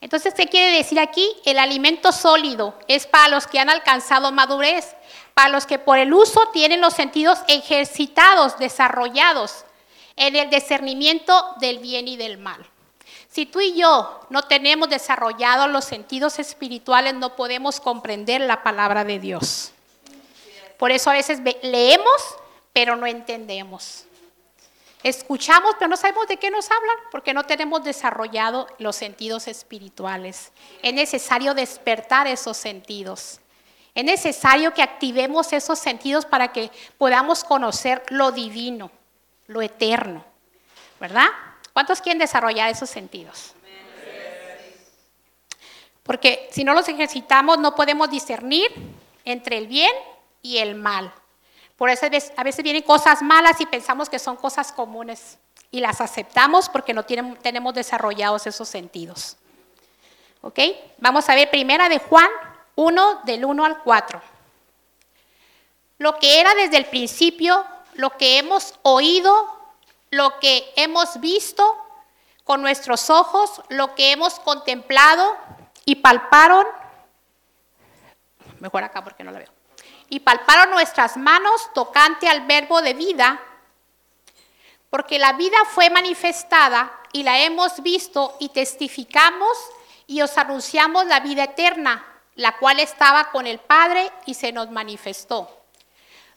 Entonces, 0.00 0.34
¿qué 0.34 0.48
quiere 0.48 0.76
decir 0.76 0.98
aquí? 0.98 1.32
El 1.44 1.60
alimento 1.60 2.10
sólido 2.10 2.76
es 2.88 3.06
para 3.06 3.28
los 3.28 3.46
que 3.46 3.60
han 3.60 3.70
alcanzado 3.70 4.32
madurez, 4.32 4.96
para 5.34 5.48
los 5.48 5.64
que 5.64 5.78
por 5.78 5.98
el 5.98 6.12
uso 6.12 6.48
tienen 6.52 6.80
los 6.80 6.94
sentidos 6.94 7.38
ejercitados, 7.46 8.58
desarrollados 8.58 9.64
en 10.16 10.34
el 10.34 10.50
discernimiento 10.50 11.54
del 11.60 11.78
bien 11.78 12.08
y 12.08 12.16
del 12.16 12.36
mal. 12.36 12.71
Si 13.32 13.46
tú 13.46 13.62
y 13.62 13.74
yo 13.74 14.20
no 14.28 14.42
tenemos 14.42 14.90
desarrollados 14.90 15.70
los 15.70 15.86
sentidos 15.86 16.38
espirituales, 16.38 17.14
no 17.14 17.34
podemos 17.34 17.80
comprender 17.80 18.42
la 18.42 18.62
palabra 18.62 19.04
de 19.04 19.18
Dios. 19.18 19.72
Por 20.76 20.90
eso 20.90 21.08
a 21.08 21.14
veces 21.14 21.40
leemos, 21.62 22.36
pero 22.74 22.94
no 22.94 23.06
entendemos. 23.06 24.04
Escuchamos, 25.02 25.76
pero 25.78 25.88
no 25.88 25.96
sabemos 25.96 26.28
de 26.28 26.36
qué 26.36 26.50
nos 26.50 26.70
hablan, 26.70 26.94
porque 27.10 27.32
no 27.32 27.44
tenemos 27.44 27.82
desarrollado 27.82 28.66
los 28.76 28.96
sentidos 28.96 29.48
espirituales. 29.48 30.52
Es 30.82 30.92
necesario 30.92 31.54
despertar 31.54 32.26
esos 32.26 32.58
sentidos. 32.58 33.40
Es 33.94 34.04
necesario 34.04 34.74
que 34.74 34.82
activemos 34.82 35.54
esos 35.54 35.78
sentidos 35.78 36.26
para 36.26 36.52
que 36.52 36.70
podamos 36.98 37.44
conocer 37.44 38.02
lo 38.10 38.30
divino, 38.30 38.90
lo 39.46 39.62
eterno. 39.62 40.22
¿Verdad? 41.00 41.28
¿Cuántos 41.72 42.00
quieren 42.00 42.18
desarrollar 42.18 42.70
esos 42.70 42.90
sentidos? 42.90 43.54
Porque 46.02 46.48
si 46.50 46.64
no 46.64 46.74
los 46.74 46.88
ejercitamos 46.88 47.58
no 47.58 47.74
podemos 47.74 48.10
discernir 48.10 48.70
entre 49.24 49.58
el 49.58 49.66
bien 49.66 49.92
y 50.42 50.58
el 50.58 50.74
mal. 50.74 51.12
Por 51.76 51.90
eso 51.90 52.06
a 52.36 52.44
veces 52.44 52.62
vienen 52.62 52.82
cosas 52.82 53.22
malas 53.22 53.60
y 53.60 53.66
pensamos 53.66 54.08
que 54.08 54.18
son 54.18 54.36
cosas 54.36 54.72
comunes 54.72 55.38
y 55.70 55.80
las 55.80 56.00
aceptamos 56.00 56.68
porque 56.68 56.92
no 56.92 57.04
tenemos 57.04 57.74
desarrollados 57.74 58.46
esos 58.46 58.68
sentidos. 58.68 59.36
¿Ok? 60.42 60.58
Vamos 60.98 61.28
a 61.28 61.34
ver 61.34 61.50
primera 61.50 61.88
de 61.88 61.98
Juan 61.98 62.28
1 62.74 63.22
del 63.24 63.44
1 63.44 63.64
al 63.64 63.78
4. 63.82 64.22
Lo 65.98 66.18
que 66.18 66.40
era 66.40 66.54
desde 66.54 66.76
el 66.76 66.86
principio, 66.86 67.64
lo 67.94 68.10
que 68.16 68.38
hemos 68.38 68.78
oído 68.82 69.61
lo 70.12 70.38
que 70.40 70.70
hemos 70.76 71.20
visto 71.20 71.76
con 72.44 72.60
nuestros 72.60 73.08
ojos, 73.08 73.62
lo 73.70 73.94
que 73.94 74.12
hemos 74.12 74.38
contemplado 74.40 75.36
y 75.86 75.96
palparon, 75.96 76.66
mejor 78.60 78.84
acá 78.84 79.02
porque 79.02 79.24
no 79.24 79.30
la 79.30 79.38
veo, 79.38 79.48
y 80.10 80.20
palparon 80.20 80.70
nuestras 80.70 81.16
manos 81.16 81.72
tocante 81.72 82.28
al 82.28 82.42
verbo 82.42 82.82
de 82.82 82.92
vida, 82.92 83.40
porque 84.90 85.18
la 85.18 85.32
vida 85.32 85.56
fue 85.70 85.88
manifestada 85.88 86.92
y 87.12 87.22
la 87.22 87.40
hemos 87.40 87.82
visto 87.82 88.36
y 88.38 88.50
testificamos 88.50 89.56
y 90.06 90.20
os 90.20 90.36
anunciamos 90.36 91.06
la 91.06 91.20
vida 91.20 91.44
eterna, 91.44 92.04
la 92.34 92.58
cual 92.58 92.80
estaba 92.80 93.30
con 93.30 93.46
el 93.46 93.60
Padre 93.60 94.12
y 94.26 94.34
se 94.34 94.52
nos 94.52 94.70
manifestó. 94.70 95.61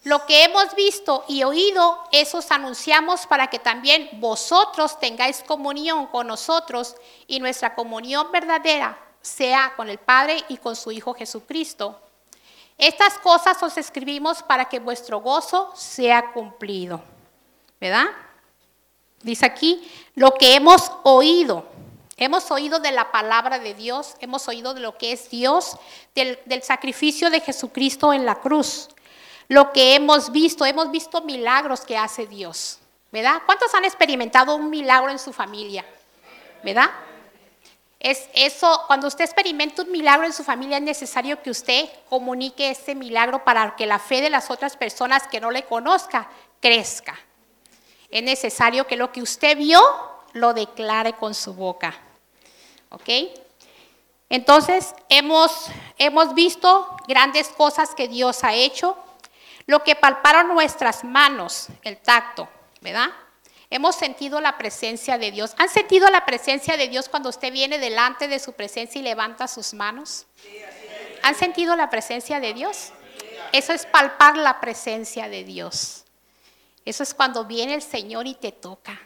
Lo 0.06 0.24
que 0.28 0.44
hemos 0.44 0.76
visto 0.76 1.26
y 1.28 1.44
oído, 1.44 1.98
eso 2.12 2.38
os 2.38 2.52
anunciamos 2.52 3.26
para 3.26 3.48
que 3.48 3.58
también 3.58 4.08
vosotros 4.20 5.00
tengáis 5.00 5.42
comunión 5.42 6.06
con 6.06 6.28
nosotros 6.28 6.96
y 7.26 7.40
nuestra 7.40 7.74
comunión 7.74 8.32
verdadera 8.32 9.00
sea 9.24 9.74
con 9.76 9.90
el 9.90 9.98
Padre 9.98 10.44
y 10.48 10.58
con 10.58 10.76
su 10.76 10.92
Hijo 10.92 11.16
Jesucristo. 11.16 12.00
Estas 12.78 13.18
cosas 13.18 13.62
os 13.64 13.80
escribimos 13.80 14.44
para 14.44 14.66
que 14.66 14.78
vuestro 14.78 15.22
gozo 15.22 15.72
sea 15.76 16.34
cumplido. 16.34 17.02
¿Verdad? 17.82 18.06
Dice 19.24 19.48
aquí, 19.48 19.92
lo 20.14 20.36
que 20.36 20.54
hemos 20.54 20.92
oído. 21.02 21.66
Hemos 22.16 22.52
oído 22.52 22.78
de 22.78 22.92
la 22.92 23.12
palabra 23.12 23.58
de 23.58 23.74
Dios, 23.74 24.18
hemos 24.20 24.48
oído 24.48 24.76
de 24.76 24.82
lo 24.82 25.00
que 25.00 25.14
es 25.14 25.32
Dios, 25.32 25.78
del, 26.14 26.38
del 26.46 26.62
sacrificio 26.62 27.32
de 27.32 27.42
Jesucristo 27.42 28.14
en 28.14 28.24
la 28.24 28.36
cruz 28.36 28.90
lo 29.48 29.72
que 29.72 29.96
hemos 29.96 30.32
visto, 30.32 30.66
hemos 30.66 30.92
visto 30.92 31.22
milagros 31.22 31.82
que 31.82 31.98
hace 31.98 32.26
Dios, 32.28 32.80
¿verdad? 33.12 33.42
¿Cuántos 33.46 33.74
han 33.74 33.86
experimentado 33.86 34.56
un 34.56 34.70
milagro 34.70 35.12
en 35.12 35.20
su 35.20 35.32
familia? 35.32 35.86
¿Verdad? 36.64 36.90
Es 38.00 38.28
eso, 38.34 38.84
cuando 38.88 39.08
usted 39.08 39.26
experimenta 39.26 39.82
un 39.82 39.92
milagro 39.92 40.26
en 40.26 40.34
su 40.34 40.44
familia, 40.44 40.78
es 40.78 40.84
necesario 40.84 41.42
que 41.42 41.50
usted 41.50 41.90
comunique 42.10 42.70
ese 42.70 42.94
milagro 42.94 43.44
para 43.44 43.76
que 43.76 43.86
la 43.86 44.00
fe 44.00 44.22
de 44.22 44.30
las 44.30 44.52
otras 44.52 44.78
personas 44.78 45.28
que 45.28 45.40
no 45.40 45.50
le 45.50 45.64
conozca 45.64 46.30
crezca. 46.60 47.18
Es 48.10 48.24
necesario 48.24 48.86
que 48.86 48.96
lo 48.96 49.12
que 49.12 49.22
usted 49.22 49.58
vio 49.58 49.82
lo 50.34 50.54
declare 50.54 51.14
con 51.14 51.34
su 51.34 51.54
boca. 51.54 51.96
¿Ok? 52.90 53.10
Entonces, 54.30 54.94
hemos, 55.10 55.68
hemos 55.98 56.34
visto 56.34 56.96
grandes 57.08 57.50
cosas 57.50 57.96
que 57.96 58.08
Dios 58.08 58.44
ha 58.44 58.54
hecho, 58.54 58.98
lo 59.68 59.84
que 59.84 59.96
palparon 59.96 60.50
nuestras 60.50 61.04
manos, 61.04 61.68
el 61.84 61.98
tacto, 61.98 62.48
¿verdad? 62.82 63.10
Hemos 63.70 63.96
sentido 63.96 64.40
la 64.42 64.58
presencia 64.58 65.18
de 65.18 65.32
Dios. 65.32 65.56
¿Han 65.58 65.70
sentido 65.70 66.10
la 66.10 66.26
presencia 66.26 66.78
de 66.78 66.88
Dios 66.88 67.10
cuando 67.10 67.30
usted 67.30 67.52
viene 67.52 67.80
delante 67.80 68.28
de 68.28 68.40
su 68.40 68.54
presencia 68.54 69.00
y 69.00 69.04
levanta 69.04 69.48
sus 69.48 69.74
manos? 69.74 70.28
¿Han 71.24 71.36
sentido 71.36 71.76
la 71.76 71.90
presencia 71.90 72.40
de 72.40 72.54
Dios? 72.54 72.92
Eso 73.52 73.74
es 73.74 73.86
palpar 73.86 74.38
la 74.38 74.60
presencia 74.60 75.28
de 75.28 75.44
Dios. 75.44 76.06
Eso 76.86 77.02
es 77.02 77.14
cuando 77.16 77.46
viene 77.46 77.74
el 77.74 77.82
Señor 77.82 78.28
y 78.28 78.36
te 78.36 78.52
toca. 78.52 79.00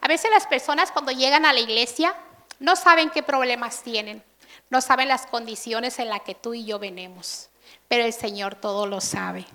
A 0.00 0.08
veces 0.08 0.30
las 0.30 0.46
personas 0.46 0.92
cuando 0.92 1.10
llegan 1.10 1.44
a 1.44 1.52
la 1.52 1.60
iglesia 1.60 2.14
no 2.60 2.76
saben 2.76 3.10
qué 3.10 3.22
problemas 3.22 3.82
tienen, 3.82 4.22
no 4.68 4.80
saben 4.80 5.08
las 5.08 5.26
condiciones 5.26 5.98
en 5.98 6.08
las 6.08 6.20
que 6.20 6.34
tú 6.34 6.54
y 6.54 6.64
yo 6.64 6.78
venimos, 6.78 7.50
pero 7.88 8.04
el 8.04 8.12
Señor 8.12 8.54
todo 8.54 8.86
lo 8.86 9.00
sabe. 9.00 9.46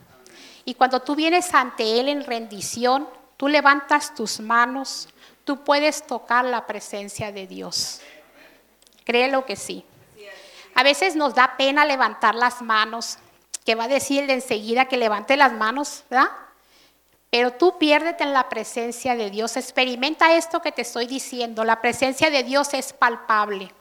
Y 0.65 0.73
cuando 0.73 1.01
tú 1.01 1.15
vienes 1.15 1.53
ante 1.53 1.99
Él 1.99 2.09
en 2.09 2.25
rendición, 2.25 3.07
tú 3.37 3.47
levantas 3.47 4.15
tus 4.15 4.39
manos, 4.39 5.07
tú 5.43 5.63
puedes 5.63 6.05
tocar 6.05 6.43
la 6.43 6.65
presencia 6.65 7.31
de 7.31 7.45
Dios. 7.45 8.01
Créelo 9.05 9.45
que 9.45 9.55
sí. 9.55 9.85
A 10.73 10.83
veces 10.83 11.15
nos 11.15 11.35
da 11.35 11.55
pena 11.55 11.85
levantar 11.85 12.35
las 12.35 12.61
manos, 12.61 13.19
que 13.63 13.75
va 13.75 13.85
a 13.85 13.87
decir 13.87 14.27
de 14.27 14.33
enseguida 14.33 14.85
que 14.85 14.97
levante 14.97 15.37
las 15.37 15.53
manos, 15.53 16.03
¿verdad? 16.09 16.29
Pero 17.29 17.51
tú 17.51 17.77
piérdete 17.77 18.23
en 18.23 18.33
la 18.33 18.49
presencia 18.49 19.15
de 19.15 19.29
Dios. 19.29 19.57
Experimenta 19.57 20.35
esto 20.35 20.61
que 20.61 20.71
te 20.71 20.83
estoy 20.83 21.05
diciendo. 21.05 21.63
La 21.63 21.81
presencia 21.81 22.29
de 22.29 22.43
Dios 22.43 22.73
es 22.73 22.93
palpable. 22.93 23.71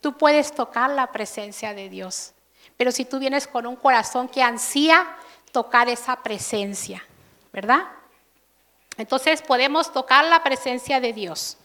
Tú 0.00 0.16
puedes 0.16 0.54
tocar 0.54 0.90
la 0.90 1.10
presencia 1.10 1.74
de 1.74 1.88
Dios. 1.88 2.34
Pero 2.76 2.92
si 2.92 3.04
tú 3.04 3.18
vienes 3.18 3.46
con 3.48 3.66
un 3.66 3.76
corazón 3.76 4.28
que 4.28 4.42
ansía 4.42 5.16
tocar 5.50 5.88
esa 5.88 6.22
presencia, 6.22 7.04
¿verdad? 7.52 7.88
Entonces 8.96 9.42
podemos 9.42 9.92
tocar 9.92 10.24
la 10.24 10.42
presencia 10.42 11.00
de 11.00 11.12
Dios. 11.12 11.56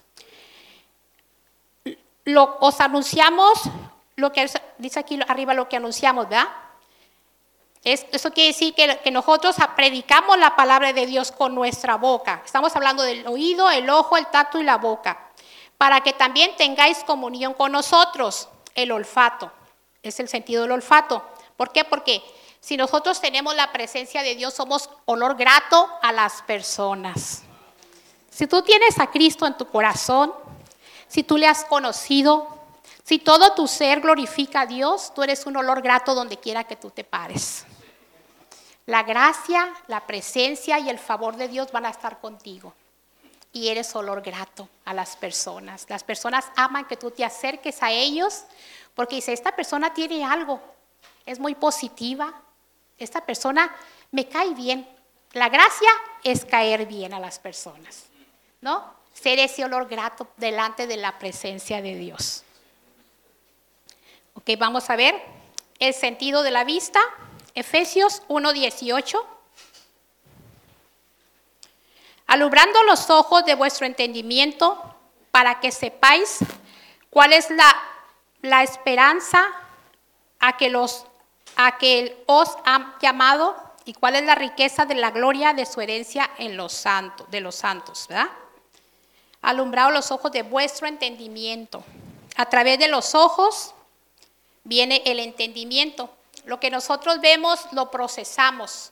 Lo, 2.25 2.57
os 2.59 2.79
anunciamos 2.79 3.69
lo 4.15 4.31
que 4.31 4.49
dice 4.77 4.99
aquí 4.99 5.19
arriba 5.27 5.53
lo 5.53 5.67
que 5.67 5.77
anunciamos, 5.77 6.29
¿verdad? 6.29 6.47
eso 7.83 8.31
quiere 8.31 8.53
decir 8.53 8.73
que, 8.73 8.97
que, 9.03 9.11
nosotros 9.11 9.57
predicamos 9.75 10.37
la 10.37 10.55
palabra 10.55 10.93
de 10.93 11.05
Dios 11.05 11.33
con 11.33 11.53
nuestra 11.53 11.97
boca. 11.97 12.41
Estamos 12.45 12.73
hablando 12.77 13.03
del 13.03 13.27
oído, 13.27 13.69
el 13.69 13.89
ojo, 13.89 14.15
el 14.15 14.27
tacto 14.27 14.57
y 14.57 14.63
la 14.63 14.77
boca. 14.77 15.31
Para 15.77 15.99
que 15.99 16.13
también 16.13 16.55
tengáis 16.55 17.03
comunión 17.03 17.53
con 17.53 17.73
nosotros, 17.73 18.47
el 18.73 18.89
olfato. 18.93 19.51
Es 20.01 20.21
el 20.21 20.29
sentido 20.29 20.61
del 20.61 20.71
olfato. 20.71 21.25
¿Por 21.57 21.73
qué? 21.73 21.83
Porque 21.83 22.23
si 22.63 22.77
nosotros 22.77 23.19
tenemos 23.19 23.53
la 23.57 23.73
presencia 23.73 24.23
de 24.23 24.35
Dios, 24.35 24.53
somos 24.53 24.89
olor 25.03 25.35
grato 25.35 25.89
a 26.01 26.13
las 26.13 26.41
personas. 26.43 27.43
Si 28.29 28.47
tú 28.47 28.61
tienes 28.61 28.99
a 28.99 29.07
Cristo 29.07 29.45
en 29.45 29.57
tu 29.57 29.67
corazón, 29.67 30.33
si 31.09 31.23
tú 31.23 31.35
le 31.35 31.45
has 31.45 31.65
conocido, 31.65 32.47
si 33.03 33.19
todo 33.19 33.53
tu 33.53 33.67
ser 33.67 33.99
glorifica 33.99 34.61
a 34.61 34.65
Dios, 34.65 35.13
tú 35.13 35.23
eres 35.23 35.45
un 35.45 35.57
olor 35.57 35.81
grato 35.81 36.15
donde 36.15 36.37
quiera 36.37 36.63
que 36.63 36.77
tú 36.77 36.89
te 36.89 37.03
pares. 37.03 37.65
La 38.85 39.03
gracia, 39.03 39.73
la 39.87 40.07
presencia 40.07 40.79
y 40.79 40.89
el 40.89 40.99
favor 40.99 41.35
de 41.35 41.49
Dios 41.49 41.69
van 41.73 41.85
a 41.85 41.89
estar 41.89 42.21
contigo. 42.21 42.73
Y 43.51 43.67
eres 43.67 43.93
olor 43.93 44.21
grato 44.21 44.69
a 44.85 44.93
las 44.93 45.17
personas. 45.17 45.85
Las 45.89 46.05
personas 46.05 46.45
aman 46.55 46.85
que 46.85 46.95
tú 46.95 47.11
te 47.11 47.25
acerques 47.25 47.83
a 47.83 47.91
ellos 47.91 48.45
porque 48.95 49.15
dice, 49.15 49.33
esta 49.33 49.53
persona 49.53 49.93
tiene 49.93 50.23
algo 50.23 50.61
es 51.25 51.39
muy 51.39 51.55
positiva, 51.55 52.33
esta 52.97 53.25
persona 53.25 53.73
me 54.11 54.27
cae 54.27 54.53
bien. 54.53 54.87
La 55.31 55.49
gracia 55.49 55.89
es 56.23 56.45
caer 56.45 56.85
bien 56.85 57.13
a 57.13 57.19
las 57.19 57.39
personas, 57.39 58.05
¿no? 58.61 58.93
Ser 59.13 59.39
ese 59.39 59.65
olor 59.65 59.87
grato 59.87 60.27
delante 60.37 60.87
de 60.87 60.97
la 60.97 61.17
presencia 61.19 61.81
de 61.81 61.95
Dios. 61.95 62.43
Ok, 64.35 64.49
vamos 64.57 64.89
a 64.89 64.95
ver 64.95 65.21
el 65.79 65.93
sentido 65.93 66.43
de 66.43 66.51
la 66.51 66.63
vista. 66.63 66.99
Efesios 67.55 68.23
1.18. 68.27 69.23
Alumbrando 72.27 72.83
los 72.83 73.09
ojos 73.09 73.45
de 73.45 73.55
vuestro 73.55 73.85
entendimiento 73.85 74.81
para 75.31 75.59
que 75.59 75.71
sepáis 75.71 76.39
cuál 77.09 77.33
es 77.33 77.49
la, 77.49 77.75
la 78.41 78.63
esperanza 78.63 79.51
a 80.39 80.57
que, 80.57 80.69
los, 80.69 81.05
a 81.55 81.77
que 81.77 82.23
os 82.25 82.49
ha 82.65 82.97
llamado 83.01 83.55
y 83.85 83.93
cuál 83.93 84.15
es 84.15 84.23
la 84.23 84.35
riqueza 84.35 84.85
de 84.85 84.95
la 84.95 85.11
gloria 85.11 85.53
de 85.53 85.65
su 85.65 85.81
herencia 85.81 86.29
en 86.37 86.57
los 86.57 86.73
santos, 86.73 87.29
de 87.29 87.41
los 87.41 87.55
santos, 87.55 88.05
¿verdad? 88.07 88.29
Alumbrado 89.41 89.91
los 89.91 90.11
ojos 90.11 90.31
de 90.31 90.43
vuestro 90.43 90.87
entendimiento. 90.87 91.83
A 92.35 92.45
través 92.45 92.79
de 92.79 92.87
los 92.87 93.13
ojos 93.13 93.73
viene 94.63 95.01
el 95.05 95.19
entendimiento. 95.19 96.09
Lo 96.45 96.59
que 96.59 96.71
nosotros 96.71 97.19
vemos 97.19 97.59
lo 97.71 97.91
procesamos, 97.91 98.91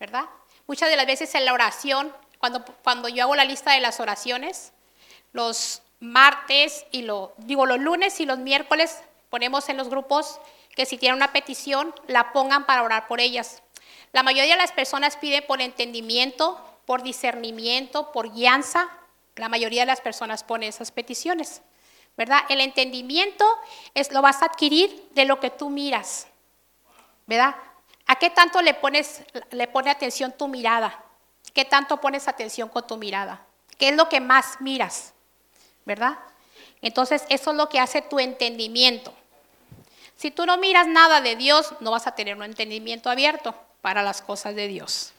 ¿verdad? 0.00 0.24
Muchas 0.66 0.88
de 0.88 0.96
las 0.96 1.06
veces 1.06 1.34
en 1.34 1.44
la 1.44 1.52
oración, 1.52 2.12
cuando, 2.38 2.64
cuando 2.82 3.08
yo 3.08 3.24
hago 3.24 3.36
la 3.36 3.44
lista 3.44 3.72
de 3.72 3.80
las 3.80 4.00
oraciones, 4.00 4.72
los 5.32 5.82
martes 6.00 6.86
y 6.90 7.02
lo, 7.02 7.32
digo 7.38 7.66
los 7.66 7.78
lunes 7.78 8.20
y 8.20 8.26
los 8.26 8.38
miércoles 8.38 8.98
ponemos 9.30 9.68
en 9.68 9.76
los 9.76 9.88
grupos 9.88 10.38
que 10.74 10.86
si 10.86 10.98
tienen 10.98 11.16
una 11.16 11.32
petición 11.32 11.94
la 12.06 12.32
pongan 12.32 12.66
para 12.66 12.82
orar 12.82 13.06
por 13.06 13.20
ellas. 13.20 13.62
La 14.12 14.22
mayoría 14.22 14.54
de 14.54 14.60
las 14.60 14.72
personas 14.72 15.16
piden 15.16 15.44
por 15.46 15.60
entendimiento, 15.60 16.60
por 16.86 17.02
discernimiento, 17.02 18.12
por 18.12 18.32
guianza. 18.32 18.88
La 19.36 19.48
mayoría 19.48 19.82
de 19.82 19.86
las 19.86 20.00
personas 20.00 20.44
pone 20.44 20.68
esas 20.68 20.90
peticiones. 20.90 21.62
¿verdad? 22.16 22.40
El 22.48 22.60
entendimiento 22.60 23.44
es, 23.94 24.12
lo 24.12 24.22
vas 24.22 24.42
a 24.42 24.46
adquirir 24.46 25.08
de 25.14 25.24
lo 25.24 25.40
que 25.40 25.50
tú 25.50 25.70
miras, 25.70 26.28
¿verdad? 27.26 27.56
¿A 28.06 28.16
qué 28.16 28.30
tanto 28.30 28.62
le 28.62 28.74
pones, 28.74 29.22
le 29.50 29.66
pone 29.66 29.90
atención 29.90 30.32
tu 30.32 30.46
mirada? 30.46 31.02
¿Qué 31.52 31.64
tanto 31.64 32.00
pones 32.00 32.28
atención 32.28 32.68
con 32.68 32.86
tu 32.86 32.96
mirada? 32.96 33.46
¿Qué 33.78 33.88
es 33.88 33.96
lo 33.96 34.08
que 34.08 34.20
más 34.20 34.60
miras? 34.60 35.14
¿Verdad? 35.84 36.18
Entonces, 36.82 37.24
eso 37.28 37.50
es 37.50 37.56
lo 37.56 37.68
que 37.68 37.80
hace 37.80 38.02
tu 38.02 38.18
entendimiento. 38.18 39.14
Si 40.16 40.30
tú 40.30 40.46
no 40.46 40.56
miras 40.58 40.86
nada 40.86 41.20
de 41.20 41.36
Dios, 41.36 41.74
no 41.80 41.90
vas 41.90 42.06
a 42.06 42.14
tener 42.14 42.36
un 42.36 42.44
entendimiento 42.44 43.10
abierto 43.10 43.54
para 43.80 44.02
las 44.02 44.22
cosas 44.22 44.54
de 44.54 44.68
Dios. 44.68 45.12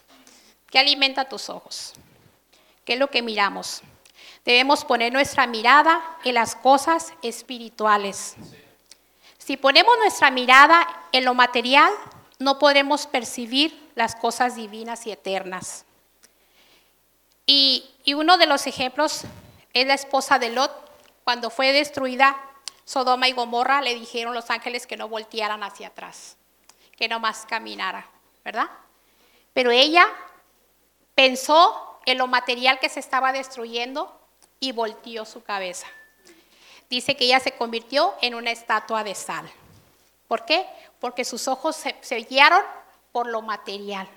¿Qué 0.70 0.78
alimenta 0.78 1.28
tus 1.28 1.48
ojos? 1.48 1.94
¿Qué 2.84 2.94
es 2.94 2.98
lo 2.98 3.08
que 3.08 3.22
miramos? 3.22 3.82
Debemos 4.44 4.84
poner 4.84 5.12
nuestra 5.12 5.46
mirada 5.46 6.00
en 6.24 6.34
las 6.34 6.54
cosas 6.54 7.12
espirituales. 7.22 8.36
Si 9.38 9.56
ponemos 9.56 9.96
nuestra 9.98 10.30
mirada 10.30 10.86
en 11.12 11.24
lo 11.24 11.34
material, 11.34 11.90
no 12.38 12.58
podremos 12.58 13.06
percibir 13.06 13.90
las 13.94 14.14
cosas 14.14 14.56
divinas 14.56 15.06
y 15.06 15.12
eternas. 15.12 15.84
Y, 17.46 17.84
uno 18.14 18.38
de 18.38 18.46
los 18.46 18.66
ejemplos 18.66 19.22
es 19.72 19.86
la 19.86 19.94
esposa 19.94 20.38
de 20.38 20.50
Lot. 20.50 20.72
Cuando 21.24 21.50
fue 21.50 21.72
destruida 21.72 22.36
Sodoma 22.86 23.28
y 23.28 23.32
Gomorra, 23.32 23.82
le 23.82 23.96
dijeron 23.96 24.32
los 24.32 24.48
ángeles 24.48 24.86
que 24.86 24.96
no 24.96 25.08
voltearan 25.08 25.64
hacia 25.64 25.88
atrás, 25.88 26.36
que 26.96 27.08
no 27.08 27.18
más 27.18 27.44
caminara, 27.44 28.08
¿verdad? 28.44 28.70
Pero 29.52 29.72
ella 29.72 30.06
pensó 31.16 31.98
en 32.06 32.16
lo 32.16 32.28
material 32.28 32.78
que 32.78 32.88
se 32.88 33.00
estaba 33.00 33.32
destruyendo 33.32 34.16
y 34.60 34.70
volteó 34.70 35.24
su 35.24 35.42
cabeza. 35.42 35.88
Dice 36.88 37.16
que 37.16 37.24
ella 37.24 37.40
se 37.40 37.52
convirtió 37.52 38.14
en 38.22 38.36
una 38.36 38.52
estatua 38.52 39.02
de 39.02 39.16
sal. 39.16 39.50
¿Por 40.28 40.44
qué? 40.44 40.64
Porque 41.00 41.24
sus 41.24 41.48
ojos 41.48 41.74
se, 41.74 42.16
guiaron 42.20 42.62
por 43.10 43.26
lo 43.26 43.42
material. 43.42 44.08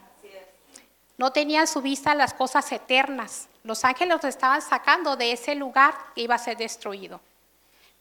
No 1.18 1.32
tenían 1.32 1.66
su 1.66 1.82
vista 1.82 2.14
las 2.14 2.36
cosas 2.36 2.72
eternas. 2.72 3.48
Los 3.64 3.84
ángeles 3.84 4.24
estaban 4.24 4.62
sacando 4.62 5.16
de 5.16 5.32
ese 5.32 5.56
lugar 5.56 5.96
que 6.14 6.22
iba 6.22 6.36
a 6.36 6.38
ser 6.40 6.56
destruido. 6.56 7.20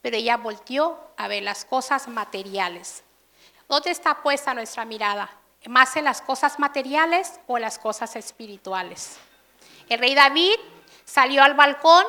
Pero 0.01 0.17
ella 0.17 0.37
volteó 0.37 0.97
a 1.17 1.27
ver 1.27 1.43
las 1.43 1.65
cosas 1.65 2.07
materiales. 2.07 3.03
¿Dónde 3.67 3.91
está 3.91 4.21
puesta 4.21 4.53
nuestra 4.53 4.85
mirada? 4.85 5.29
¿Más 5.67 5.95
en 5.97 6.05
las 6.05 6.21
cosas 6.21 6.57
materiales 6.57 7.39
o 7.47 7.57
en 7.57 7.63
las 7.63 7.77
cosas 7.77 8.15
espirituales? 8.15 9.17
El 9.89 9.99
rey 9.99 10.15
David 10.15 10.55
salió 11.03 11.43
al 11.43 11.55
balcón 11.55 12.05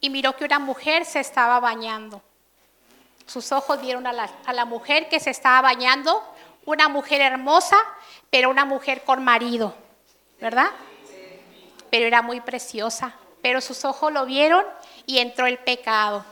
y 0.00 0.10
miró 0.10 0.36
que 0.36 0.44
una 0.44 0.58
mujer 0.58 1.04
se 1.04 1.20
estaba 1.20 1.60
bañando. 1.60 2.20
Sus 3.26 3.52
ojos 3.52 3.80
vieron 3.80 4.06
a 4.06 4.12
la, 4.12 4.64
mujer 4.64 5.08
que 5.08 5.20
se 5.20 5.30
estaba 5.30 5.60
bañando, 5.62 6.22
una 6.66 6.88
mujer 6.88 7.20
hermosa, 7.20 7.76
pero 8.28 8.50
una 8.50 8.64
mujer 8.64 9.04
con 9.04 9.24
marido, 9.24 9.74
¿verdad? 10.40 10.70
Pero 11.90 12.06
era 12.06 12.20
muy 12.20 12.40
preciosa. 12.40 13.14
Pero 13.40 13.60
sus 13.60 13.84
ojos 13.84 14.12
lo 14.12 14.26
vieron 14.26 14.64
y 15.06 15.18
entró 15.18 15.46
el 15.46 15.58
pecado. 15.58 16.24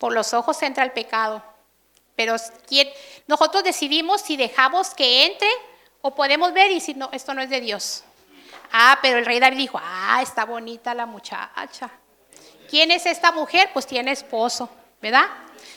Por 0.00 0.14
los 0.14 0.32
ojos 0.32 0.60
entra 0.62 0.82
el 0.82 0.92
pecado. 0.92 1.42
Pero 2.16 2.34
nosotros 3.26 3.62
decidimos 3.62 4.22
si 4.22 4.36
dejamos 4.36 4.94
que 4.94 5.26
entre 5.26 5.48
o 6.00 6.14
podemos 6.14 6.54
ver 6.54 6.70
y 6.70 6.76
decir, 6.76 6.96
no, 6.96 7.10
esto 7.12 7.34
no 7.34 7.42
es 7.42 7.50
de 7.50 7.60
Dios. 7.60 8.02
Ah, 8.72 8.98
pero 9.02 9.18
el 9.18 9.26
rey 9.26 9.38
David 9.38 9.58
dijo, 9.58 9.78
ah, 9.82 10.20
está 10.22 10.46
bonita 10.46 10.94
la 10.94 11.04
muchacha. 11.04 11.90
¿Quién 12.70 12.90
es 12.90 13.04
esta 13.04 13.30
mujer? 13.30 13.68
Pues 13.74 13.86
tiene 13.86 14.12
esposo, 14.12 14.70
¿verdad? 15.02 15.26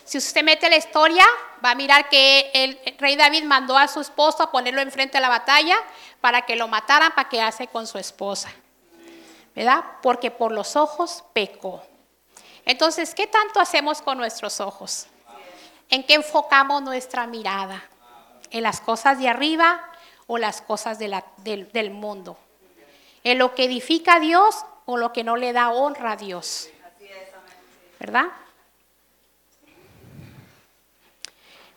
Si 0.05 0.17
usted 0.17 0.41
mete 0.41 0.69
la 0.69 0.77
historia, 0.77 1.25
va 1.63 1.71
a 1.71 1.75
mirar 1.75 2.07
que 2.07 2.49
el 2.53 2.79
rey 2.99 3.17
David 3.17 3.43
mandó 3.43 3.77
a 3.77 3.89
su 3.89 3.99
esposo 3.99 4.41
a 4.41 4.51
ponerlo 4.51 4.79
enfrente 4.79 5.17
de 5.17 5.21
la 5.21 5.29
batalla 5.29 5.75
para 6.21 6.45
que 6.45 6.55
lo 6.55 6.69
mataran 6.69 7.13
para 7.13 7.27
quedarse 7.27 7.67
con 7.67 7.87
su 7.87 7.97
esposa, 7.97 8.49
¿verdad? 9.53 9.83
Porque 10.01 10.31
por 10.31 10.53
los 10.53 10.77
ojos 10.77 11.25
pecó. 11.33 11.83
Entonces, 12.65 13.13
¿qué 13.13 13.27
tanto 13.27 13.59
hacemos 13.59 14.01
con 14.01 14.17
nuestros 14.17 14.59
ojos? 14.59 15.07
¿En 15.89 16.03
qué 16.03 16.15
enfocamos 16.15 16.81
nuestra 16.81 17.27
mirada? 17.27 17.83
¿En 18.51 18.63
las 18.63 18.79
cosas 18.79 19.19
de 19.19 19.27
arriba 19.27 19.89
o 20.27 20.37
las 20.37 20.61
cosas 20.61 20.99
del, 20.99 21.21
del 21.43 21.91
mundo? 21.91 22.37
¿En 23.23 23.37
lo 23.37 23.53
que 23.55 23.65
edifica 23.65 24.15
a 24.15 24.19
Dios 24.19 24.55
o 24.85 24.97
lo 24.97 25.13
que 25.13 25.23
no 25.23 25.35
le 25.35 25.53
da 25.53 25.71
honra 25.71 26.13
a 26.13 26.17
Dios? 26.17 26.69
¿verdad? 28.03 28.25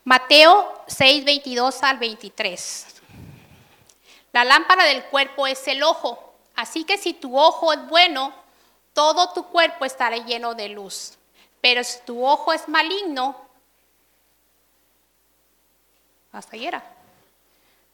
Mateo 0.02 0.82
6, 0.88 1.24
22 1.24 1.82
al 1.84 1.98
23. 1.98 2.86
La 4.32 4.44
lámpara 4.44 4.84
del 4.86 5.04
cuerpo 5.04 5.46
es 5.46 5.68
el 5.68 5.84
ojo, 5.84 6.34
así 6.56 6.82
que 6.82 6.98
si 6.98 7.14
tu 7.14 7.38
ojo 7.38 7.72
es 7.72 7.86
bueno, 7.86 8.34
todo 8.96 9.28
tu 9.34 9.44
cuerpo 9.48 9.84
estará 9.84 10.16
lleno 10.16 10.54
de 10.54 10.70
luz. 10.70 11.18
Pero 11.60 11.84
si 11.84 12.00
tu 12.06 12.26
ojo 12.26 12.50
es 12.54 12.66
maligno, 12.66 13.36
hasta 16.32 16.56
ayer, 16.56 16.80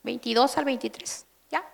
22 0.05 0.57
al 0.57 0.65
23, 0.65 1.27
¿ya? 1.51 1.65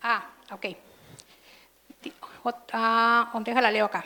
Ah, 0.00 0.24
ok. 0.50 0.66
Ah, 2.72 3.30
la 3.44 3.70
leo 3.70 3.84
acá. 3.84 4.02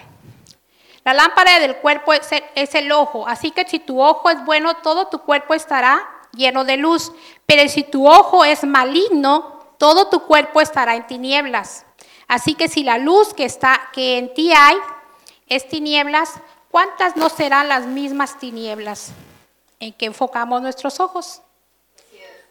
La 1.04 1.14
lámpara 1.14 1.60
del 1.60 1.76
cuerpo 1.76 2.12
es 2.12 2.74
el, 2.74 2.90
ojo, 2.90 3.28
así 3.28 3.52
que 3.52 3.64
si 3.68 3.78
tu 3.78 4.02
ojo 4.02 4.28
es 4.28 4.44
bueno, 4.44 4.74
todo 4.78 5.06
tu 5.06 5.20
cuerpo 5.20 5.54
estará 5.54 6.04
lleno 6.32 6.64
de 6.64 6.78
luz. 6.78 7.12
Pero 7.46 7.68
si 7.68 7.84
tu 7.84 8.08
ojo 8.08 8.44
es 8.44 8.64
maligno, 8.64 9.59
todo 9.80 10.08
tu 10.08 10.26
cuerpo 10.26 10.60
estará 10.60 10.94
en 10.94 11.06
tinieblas. 11.06 11.86
Así 12.28 12.54
que 12.54 12.68
si 12.68 12.82
la 12.82 12.98
luz 12.98 13.32
que 13.32 13.46
está 13.46 13.88
que 13.94 14.18
en 14.18 14.34
ti 14.34 14.52
hay 14.52 14.76
es 15.46 15.66
tinieblas, 15.68 16.34
¿cuántas 16.70 17.16
no 17.16 17.30
serán 17.30 17.70
las 17.70 17.86
mismas 17.86 18.38
tinieblas? 18.38 19.12
¿En 19.78 19.94
qué 19.94 20.04
enfocamos 20.04 20.60
nuestros 20.60 21.00
ojos? 21.00 21.40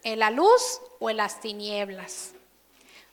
¿En 0.01 0.17
la 0.17 0.31
luz 0.31 0.81
o 0.99 1.11
en 1.11 1.17
las 1.17 1.39
tinieblas? 1.39 2.31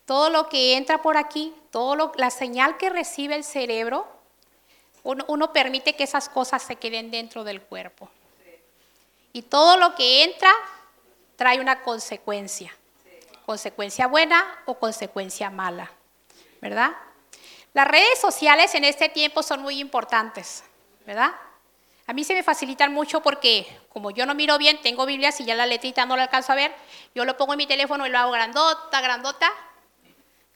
Todo 0.06 0.30
lo 0.30 0.48
que 0.48 0.78
entra 0.78 1.02
por 1.02 1.18
aquí, 1.18 1.52
toda 1.70 2.10
la 2.16 2.30
señal 2.30 2.78
que 2.78 2.88
recibe 2.88 3.34
el 3.34 3.44
cerebro, 3.44 4.08
uno, 5.04 5.52
permite 5.52 5.94
que 5.94 6.04
esas 6.04 6.30
cosas 6.30 6.62
se 6.62 6.76
queden 6.76 7.10
dentro 7.10 7.44
del 7.44 7.60
cuerpo. 7.60 8.08
Y 9.34 9.42
todo 9.42 9.76
lo 9.76 9.94
que 9.94 10.24
entra 10.24 10.50
trae 11.36 11.60
una 11.60 11.82
consecuencia. 11.82 12.74
Consecuencia 13.46 14.06
buena 14.08 14.44
o 14.66 14.78
consecuencia 14.78 15.48
mala. 15.48 15.90
¿Verdad? 16.60 16.90
Las 17.72 17.88
redes 17.88 18.18
sociales 18.20 18.74
en 18.74 18.84
este 18.84 19.08
tiempo 19.08 19.42
son 19.42 19.62
muy 19.62 19.78
importantes. 19.80 20.64
¿Verdad? 21.06 21.30
A 22.08 22.12
mí 22.12 22.22
se 22.22 22.34
me 22.34 22.42
facilitan 22.42 22.92
mucho 22.92 23.20
porque 23.20 23.66
como 23.88 24.10
yo 24.10 24.26
no 24.26 24.34
miro 24.34 24.58
bien, 24.58 24.80
tengo 24.80 25.06
Biblias 25.06 25.40
y 25.40 25.44
ya 25.44 25.54
la 25.54 25.66
letrita 25.66 26.06
no 26.06 26.16
la 26.16 26.24
alcanzo 26.24 26.52
a 26.52 26.54
ver, 26.54 26.74
yo 27.14 27.24
lo 27.24 27.36
pongo 27.36 27.54
en 27.54 27.58
mi 27.58 27.66
teléfono 27.66 28.06
y 28.06 28.10
lo 28.10 28.18
hago 28.18 28.30
grandota, 28.30 29.00
grandota, 29.00 29.50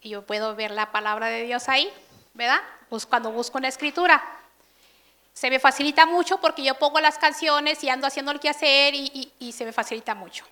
y 0.00 0.10
yo 0.10 0.26
puedo 0.26 0.54
ver 0.54 0.70
la 0.70 0.92
palabra 0.92 1.26
de 1.26 1.44
Dios 1.44 1.68
ahí, 1.68 1.92
¿verdad? 2.34 2.60
Cuando 3.08 3.32
busco 3.32 3.58
una 3.58 3.68
escritura. 3.68 4.22
Se 5.32 5.50
me 5.50 5.58
facilita 5.58 6.06
mucho 6.06 6.38
porque 6.40 6.62
yo 6.62 6.74
pongo 6.74 7.00
las 7.00 7.18
canciones 7.18 7.82
y 7.82 7.88
ando 7.88 8.06
haciendo 8.06 8.30
el 8.32 8.40
que 8.40 8.48
hacer 8.48 8.94
y, 8.94 9.32
y 9.38 9.52
se 9.52 9.64
me 9.64 9.72
facilita 9.72 10.14
mucho. 10.14 10.44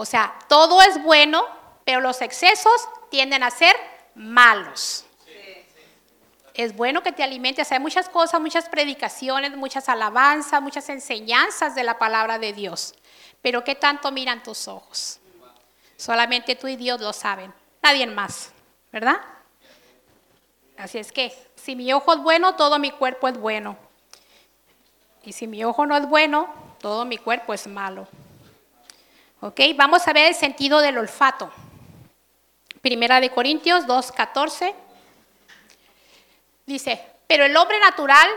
O 0.00 0.04
sea, 0.04 0.38
todo 0.48 0.80
es 0.82 1.02
bueno, 1.02 1.44
pero 1.84 2.00
los 2.00 2.22
excesos 2.22 2.88
tienden 3.10 3.42
a 3.42 3.50
ser 3.50 3.74
malos 4.14 5.04
es 6.58 6.76
bueno 6.76 7.04
que 7.04 7.12
te 7.12 7.22
alimentes. 7.22 7.70
Hay 7.70 7.78
muchas 7.78 8.08
cosas, 8.08 8.40
muchas 8.40 8.68
predicaciones, 8.68 9.56
muchas 9.56 9.88
alabanzas, 9.88 10.60
muchas 10.60 10.88
enseñanzas 10.88 11.76
de 11.76 11.84
la 11.84 11.98
palabra 11.98 12.40
de 12.40 12.52
Dios. 12.52 12.96
Pero 13.40 13.62
¿qué 13.62 13.76
tanto 13.76 14.10
miran 14.10 14.42
tus 14.42 14.66
ojos? 14.66 15.20
Solamente 15.96 16.56
tú 16.56 16.66
y 16.66 16.74
Dios 16.74 17.00
lo 17.00 17.12
saben. 17.12 17.54
Nadie 17.80 18.08
más, 18.08 18.50
¿verdad? 18.90 19.20
Así 20.76 20.98
es 20.98 21.12
que, 21.12 21.32
si 21.54 21.76
mi 21.76 21.92
ojo 21.92 22.12
es 22.12 22.18
bueno, 22.18 22.56
todo 22.56 22.80
mi 22.80 22.90
cuerpo 22.90 23.28
es 23.28 23.38
bueno. 23.38 23.76
Y 25.22 25.34
si 25.34 25.46
mi 25.46 25.62
ojo 25.62 25.86
no 25.86 25.96
es 25.96 26.08
bueno, 26.08 26.52
todo 26.80 27.04
mi 27.04 27.18
cuerpo 27.18 27.54
es 27.54 27.68
malo. 27.68 28.08
¿Ok? 29.40 29.60
Vamos 29.76 30.06
a 30.08 30.12
ver 30.12 30.26
el 30.26 30.34
sentido 30.34 30.80
del 30.80 30.98
olfato. 30.98 31.50
Primera 32.80 33.20
de 33.20 33.30
Corintios 33.30 33.86
2, 33.86 34.12
14. 34.12 34.74
Dice, 36.66 37.04
pero 37.28 37.44
el 37.44 37.56
hombre 37.56 37.78
natural 37.78 38.28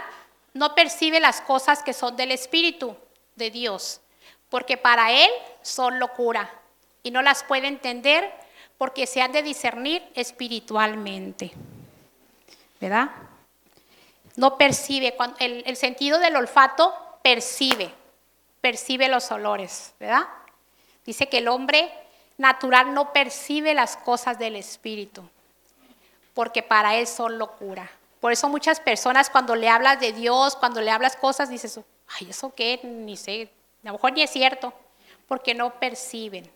no 0.53 0.75
percibe 0.75 1.19
las 1.19 1.41
cosas 1.41 1.81
que 1.81 1.93
son 1.93 2.15
del 2.15 2.31
Espíritu 2.31 2.95
de 3.35 3.49
Dios, 3.49 4.01
porque 4.49 4.77
para 4.77 5.11
él 5.11 5.29
son 5.63 5.99
locura 5.99 6.53
y 7.01 7.09
no 7.09 7.21
las 7.21 7.43
puede 7.43 7.67
entender 7.67 8.31
porque 8.77 9.07
se 9.07 9.21
han 9.21 9.31
de 9.31 9.41
discernir 9.41 10.03
espiritualmente. 10.13 11.51
¿Verdad? 12.79 13.09
No 14.35 14.57
percibe, 14.57 15.15
el, 15.39 15.63
el 15.65 15.77
sentido 15.77 16.19
del 16.19 16.35
olfato 16.35 16.93
percibe, 17.23 17.93
percibe 18.59 19.07
los 19.07 19.31
olores, 19.31 19.93
¿verdad? 19.99 20.27
Dice 21.05 21.29
que 21.29 21.39
el 21.39 21.47
hombre 21.47 21.91
natural 22.37 22.93
no 22.93 23.13
percibe 23.13 23.73
las 23.73 23.97
cosas 23.97 24.37
del 24.37 24.55
Espíritu, 24.55 25.23
porque 26.33 26.63
para 26.63 26.95
él 26.95 27.07
son 27.07 27.37
locura. 27.37 27.89
Por 28.19 28.31
eso 28.31 28.49
muchas 28.49 28.79
personas 28.79 29.29
cuando 29.29 29.55
le 29.55 29.69
hablas 29.69 29.99
de 29.99 30.13
Dios, 30.13 30.55
cuando 30.55 30.81
le 30.81 30.91
hablas 30.91 31.15
cosas, 31.15 31.49
dices, 31.49 31.79
ay, 32.19 32.29
¿eso 32.29 32.53
qué? 32.53 32.79
Ni 32.83 33.17
sé, 33.17 33.49
a 33.83 33.87
lo 33.87 33.93
mejor 33.93 34.13
ni 34.13 34.21
es 34.21 34.29
cierto, 34.29 34.73
porque 35.27 35.53
no 35.53 35.79
perciben. 35.79 36.49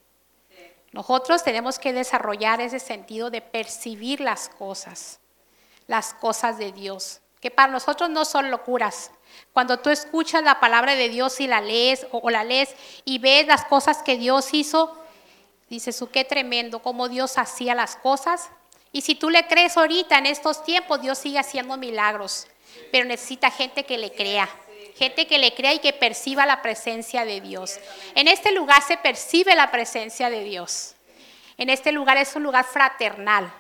Nosotros 0.92 1.44
tenemos 1.44 1.78
que 1.78 1.92
desarrollar 1.92 2.62
ese 2.62 2.80
sentido 2.80 3.30
de 3.30 3.42
percibir 3.42 4.22
las 4.22 4.48
cosas, 4.48 5.20
las 5.88 6.14
cosas 6.14 6.58
de 6.58 6.72
Dios, 6.72 7.20
que 7.46 7.52
para 7.52 7.72
nosotros 7.72 8.10
no 8.10 8.26
son 8.26 8.50
locuras. 8.50 9.12
Cuando 9.54 9.78
tú 9.78 9.92
escuchas 9.92 10.42
la 10.42 10.60
palabra 10.60 10.96
de 10.96 11.10
Dios 11.10 11.40
y 11.40 11.46
la 11.46 11.62
lees 11.62 12.08
o, 12.10 12.28
la 12.32 12.44
lees 12.44 12.74
y 13.06 13.20
ves 13.20 13.46
las 13.46 13.66
cosas 13.66 14.02
que 14.02 14.18
Dios 14.18 14.52
hizo, 14.52 15.00
dices, 15.70 16.02
oh, 16.02 16.10
qué 16.10 16.26
tremendo, 16.26 16.80
cómo 16.80 17.08
Dios 17.08 17.38
hacía 17.38 17.76
las 17.76 17.98
cosas 17.98 18.50
y 18.92 19.02
si 19.02 19.14
tú 19.14 19.30
le 19.30 19.46
crees 19.46 19.78
ahorita 19.78 20.18
en 20.18 20.26
estos 20.26 20.64
tiempos, 20.64 21.04
Dios 21.04 21.20
sigue 21.20 21.38
haciendo 21.38 21.78
milagros, 21.78 22.48
pero 22.92 23.06
necesita 23.06 23.52
gente 23.52 23.84
que 23.84 24.00
le 24.00 24.12
crea. 24.12 24.50
Gente 24.96 25.28
que 25.28 25.38
le 25.38 25.54
crea 25.54 25.76
y 25.76 25.80
que 25.80 25.94
perciba 25.94 26.48
la 26.48 26.64
presencia 26.64 27.26
de 27.26 27.42
Dios. 27.42 27.78
En 28.16 28.28
este 28.28 28.54
lugar 28.54 28.82
se 28.82 28.98
percibe 28.98 29.54
la 29.54 29.70
presencia 29.70 30.32
de 30.32 30.44
Dios. 30.44 30.96
En 31.60 31.70
este 31.70 31.92
lugar 31.92 32.18
es 32.18 32.36
un 32.36 32.42
lugar 32.42 32.66
fraternal, 32.66 33.54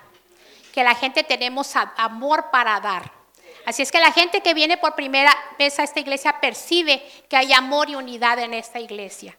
que 0.73 0.83
la 0.83 0.95
gente 0.95 1.23
tenemos 1.23 1.75
amor 1.75 2.49
para 2.49 2.79
dar. 2.79 3.24
Así 3.65 3.81
es 3.81 3.91
que 3.91 3.99
la 3.99 4.11
gente 4.11 4.41
que 4.41 4.53
viene 4.53 4.77
por 4.77 4.95
primera 4.95 5.35
vez 5.57 5.79
a 5.79 5.83
esta 5.83 5.99
iglesia 5.99 6.39
percibe 6.39 7.03
que 7.27 7.35
hay 7.35 7.51
amor 7.51 7.89
y 7.89 7.95
unidad 7.95 8.39
en 8.39 8.53
esta 8.53 8.79
iglesia. 8.79 9.37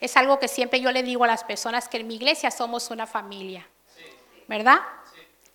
Es 0.00 0.16
algo 0.16 0.38
que 0.38 0.48
siempre 0.48 0.80
yo 0.80 0.90
le 0.90 1.02
digo 1.02 1.24
a 1.24 1.26
las 1.26 1.44
personas 1.44 1.88
que 1.88 1.98
en 1.98 2.06
mi 2.06 2.14
iglesia 2.14 2.50
somos 2.50 2.90
una 2.90 3.06
familia. 3.06 3.66
¿Verdad? 4.46 4.80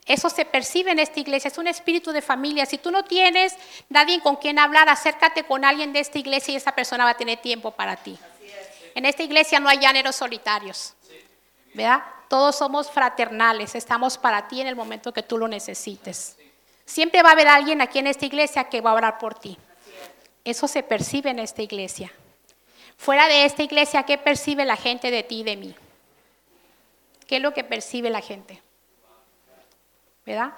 Eso 0.05 0.29
se 0.29 0.45
percibe 0.45 0.91
en 0.91 0.99
esta 0.99 1.19
iglesia, 1.19 1.47
es 1.47 1.57
un 1.57 1.67
espíritu 1.67 2.11
de 2.11 2.21
familia. 2.21 2.65
Si 2.65 2.77
tú 2.77 2.91
no 2.91 3.03
tienes 3.03 3.55
nadie 3.89 4.19
con 4.19 4.35
quien 4.35 4.59
hablar, 4.59 4.89
acércate 4.89 5.45
con 5.45 5.63
alguien 5.63 5.93
de 5.93 6.01
esta 6.01 6.19
iglesia 6.19 6.53
y 6.53 6.57
esa 6.57 6.73
persona 6.73 7.05
va 7.05 7.11
a 7.11 7.17
tener 7.17 7.39
tiempo 7.41 7.71
para 7.71 7.95
ti. 7.95 8.19
En 8.95 9.05
esta 9.05 9.23
iglesia 9.23 9.59
no 9.59 9.69
hay 9.69 9.79
llaneros 9.79 10.17
solitarios. 10.17 10.93
¿Verdad? 11.73 12.03
Todos 12.27 12.57
somos 12.57 12.91
fraternales, 12.91 13.73
estamos 13.75 14.17
para 14.17 14.47
ti 14.47 14.61
en 14.61 14.67
el 14.67 14.75
momento 14.75 15.13
que 15.13 15.23
tú 15.23 15.37
lo 15.37 15.47
necesites. 15.47 16.37
Siempre 16.85 17.23
va 17.23 17.29
a 17.29 17.31
haber 17.33 17.47
alguien 17.47 17.81
aquí 17.81 17.99
en 17.99 18.07
esta 18.07 18.25
iglesia 18.25 18.65
que 18.65 18.81
va 18.81 18.91
a 18.91 18.95
orar 18.95 19.17
por 19.17 19.35
ti. 19.35 19.57
Eso 20.43 20.67
se 20.67 20.83
percibe 20.83 21.29
en 21.29 21.39
esta 21.39 21.61
iglesia. 21.61 22.11
Fuera 22.97 23.27
de 23.27 23.45
esta 23.45 23.63
iglesia, 23.63 24.03
¿qué 24.03 24.17
percibe 24.17 24.65
la 24.65 24.75
gente 24.75 25.09
de 25.11 25.23
ti 25.23 25.39
y 25.39 25.43
de 25.43 25.57
mí? 25.57 25.75
¿Qué 27.27 27.37
es 27.37 27.41
lo 27.41 27.53
que 27.53 27.63
percibe 27.63 28.09
la 28.09 28.21
gente? 28.21 28.61
¿verdad? 30.25 30.53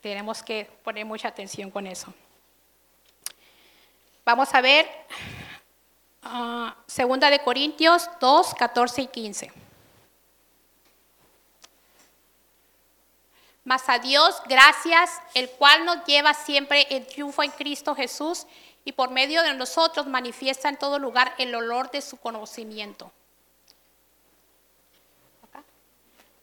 Tenemos 0.00 0.42
que 0.42 0.70
poner 0.84 1.04
mucha 1.04 1.28
atención 1.28 1.70
con 1.70 1.86
eso. 1.86 2.12
Vamos 4.24 4.54
a 4.54 4.60
ver 4.60 4.86
uh, 6.24 6.68
Segunda 6.86 7.30
de 7.30 7.40
Corintios 7.40 8.08
2, 8.20 8.54
14 8.54 9.02
y 9.02 9.06
15. 9.08 9.52
Mas 13.68 13.86
a 13.90 13.98
Dios 13.98 14.40
gracias, 14.46 15.20
el 15.34 15.50
cual 15.50 15.84
nos 15.84 16.02
lleva 16.06 16.32
siempre 16.32 16.86
el 16.88 17.06
triunfo 17.06 17.42
en 17.42 17.50
Cristo 17.50 17.94
Jesús 17.94 18.46
y 18.82 18.92
por 18.92 19.10
medio 19.10 19.42
de 19.42 19.52
nosotros 19.52 20.06
manifiesta 20.06 20.70
en 20.70 20.78
todo 20.78 20.98
lugar 20.98 21.34
el 21.36 21.54
olor 21.54 21.90
de 21.90 22.00
su 22.00 22.16
conocimiento. 22.16 23.12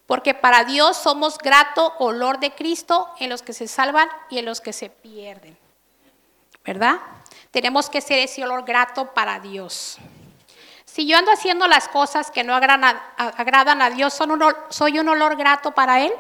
Porque 0.06 0.36
para 0.36 0.66
Dios 0.66 0.98
somos 0.98 1.40
grato 1.40 1.96
olor 1.98 2.38
de 2.38 2.54
Cristo 2.54 3.12
en 3.18 3.32
los 3.32 3.42
que 3.42 3.54
se 3.54 3.68
salvan 3.68 4.08
y 4.30 4.38
en 4.38 4.46
los 4.46 4.62
que 4.62 4.72
se 4.72 4.92
pierden. 4.92 5.58
¿Verdad? 6.64 7.00
Tenemos 7.50 7.90
que 7.90 8.02
ser 8.02 8.20
ese 8.20 8.44
olor 8.44 8.66
grato 8.66 9.16
para 9.16 9.40
Dios. 9.40 9.98
Si 10.86 11.08
yo 11.08 11.18
ando 11.18 11.32
haciendo 11.32 11.68
las 11.68 11.88
cosas 11.88 12.30
que 12.30 12.44
no 12.44 12.54
agradan 12.54 12.84
a, 13.82 13.90
Dios, 13.90 14.16
¿soy 14.70 15.00
un 15.00 15.10
olor 15.10 15.36
grato 15.38 15.72
para 15.72 16.02
Él? 16.02 16.14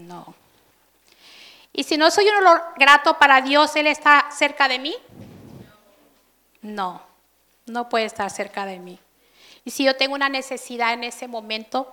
No. 0.00 0.34
Y 1.72 1.84
si 1.84 1.96
no 1.96 2.10
soy 2.10 2.28
un 2.28 2.36
olor 2.36 2.62
grato 2.76 3.18
para 3.18 3.40
Dios, 3.42 3.76
¿Él 3.76 3.86
está 3.86 4.30
cerca 4.30 4.68
de 4.68 4.78
mí? 4.78 4.94
No, 6.62 7.02
no 7.66 7.88
puede 7.88 8.06
estar 8.06 8.30
cerca 8.30 8.64
de 8.66 8.78
mí. 8.78 8.98
Y 9.64 9.70
si 9.72 9.84
yo 9.84 9.96
tengo 9.96 10.14
una 10.14 10.28
necesidad 10.28 10.92
en 10.92 11.04
ese 11.04 11.28
momento, 11.28 11.92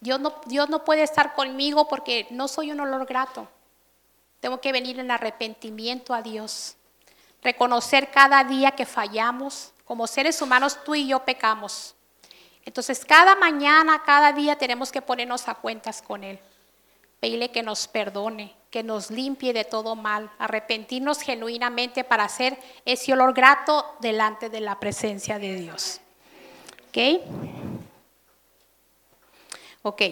Dios 0.00 0.18
no, 0.20 0.84
puede 0.84 1.02
estar 1.02 1.34
conmigo 1.34 1.88
porque 1.88 2.26
no 2.30 2.48
soy 2.48 2.72
un 2.72 2.80
olor 2.80 3.04
grato. 3.06 3.48
Tengo 4.40 4.60
que 4.60 4.72
venir 4.72 4.98
en 4.98 5.10
arrepentimiento 5.10 6.14
a 6.14 6.22
Dios. 6.22 6.76
Reconocer 7.42 8.10
cada 8.10 8.42
día 8.44 8.70
que 8.70 8.86
fallamos. 8.86 9.72
Como 9.84 10.06
seres 10.06 10.40
humanos, 10.40 10.78
tú 10.84 10.94
y 10.94 11.08
yo 11.08 11.24
pecamos. 11.24 11.94
Entonces, 12.64 13.04
cada 13.04 13.34
mañana, 13.34 14.02
cada 14.04 14.32
día 14.32 14.56
tenemos 14.56 14.90
que 14.90 15.02
ponernos 15.02 15.48
a 15.48 15.54
cuentas 15.54 16.00
con 16.00 16.24
Él. 16.24 16.38
Pedirle 17.20 17.50
que 17.50 17.62
nos 17.62 17.86
perdone, 17.86 18.54
que 18.70 18.82
nos 18.82 19.10
limpie 19.10 19.52
de 19.52 19.64
todo 19.64 19.94
mal. 19.94 20.30
Arrepentirnos 20.38 21.20
genuinamente 21.20 22.02
para 22.02 22.24
hacer 22.24 22.56
ese 22.84 23.12
olor 23.12 23.34
grato 23.34 23.94
delante 24.00 24.48
de 24.48 24.60
la 24.60 24.80
presencia 24.80 25.38
de 25.38 25.54
Dios. 25.56 26.00
¿Ok? 26.88 27.22
Ok. 29.82 30.02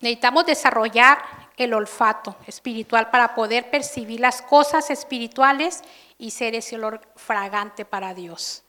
Necesitamos 0.00 0.46
desarrollar 0.46 1.18
el 1.56 1.72
olfato 1.74 2.36
espiritual 2.46 3.10
para 3.10 3.34
poder 3.34 3.70
percibir 3.70 4.20
las 4.20 4.42
cosas 4.42 4.90
espirituales 4.90 5.82
y 6.18 6.30
ser 6.30 6.54
ese 6.54 6.76
olor 6.76 7.00
fragante 7.16 7.84
para 7.84 8.14
Dios. 8.14 8.62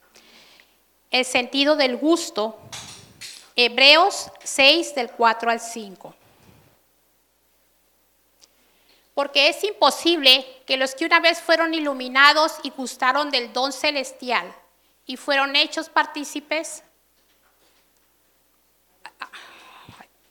El 1.11 1.25
sentido 1.25 1.75
del 1.75 1.97
gusto, 1.97 2.57
Hebreos 3.55 4.31
6 4.43 4.95
del 4.95 5.11
4 5.11 5.51
al 5.51 5.59
5. 5.59 6.15
Porque 9.17 9.49
es 9.49 9.63
imposible 9.63 10.45
que 10.67 10.77
los 10.77 10.93
que 10.93 11.03
una 11.03 11.19
vez 11.19 11.41
fueron 11.41 11.73
iluminados 11.73 12.59
y 12.61 12.69
gustaron 12.69 13.31
del 13.31 13.51
don 13.51 13.73
celestial 13.73 14.53
y 15.07 15.17
fueron 15.17 15.55
hechos 15.55 15.89
partícipes 15.89 16.83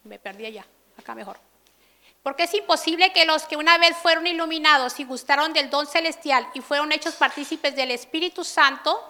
me 0.04 0.20
perdí 0.20 0.46
allá, 0.46 0.64
acá 0.96 1.16
mejor. 1.16 1.36
Porque 2.22 2.44
es 2.44 2.54
imposible 2.54 3.12
que 3.12 3.24
los 3.24 3.42
que 3.46 3.56
una 3.56 3.76
vez 3.76 3.96
fueron 3.96 4.24
iluminados 4.28 5.00
y 5.00 5.04
gustaron 5.04 5.52
del 5.52 5.68
don 5.68 5.88
celestial 5.88 6.46
y 6.54 6.60
fueron 6.60 6.92
hechos 6.92 7.14
partícipes 7.14 7.74
del 7.74 7.90
Espíritu 7.90 8.44
Santo, 8.44 9.02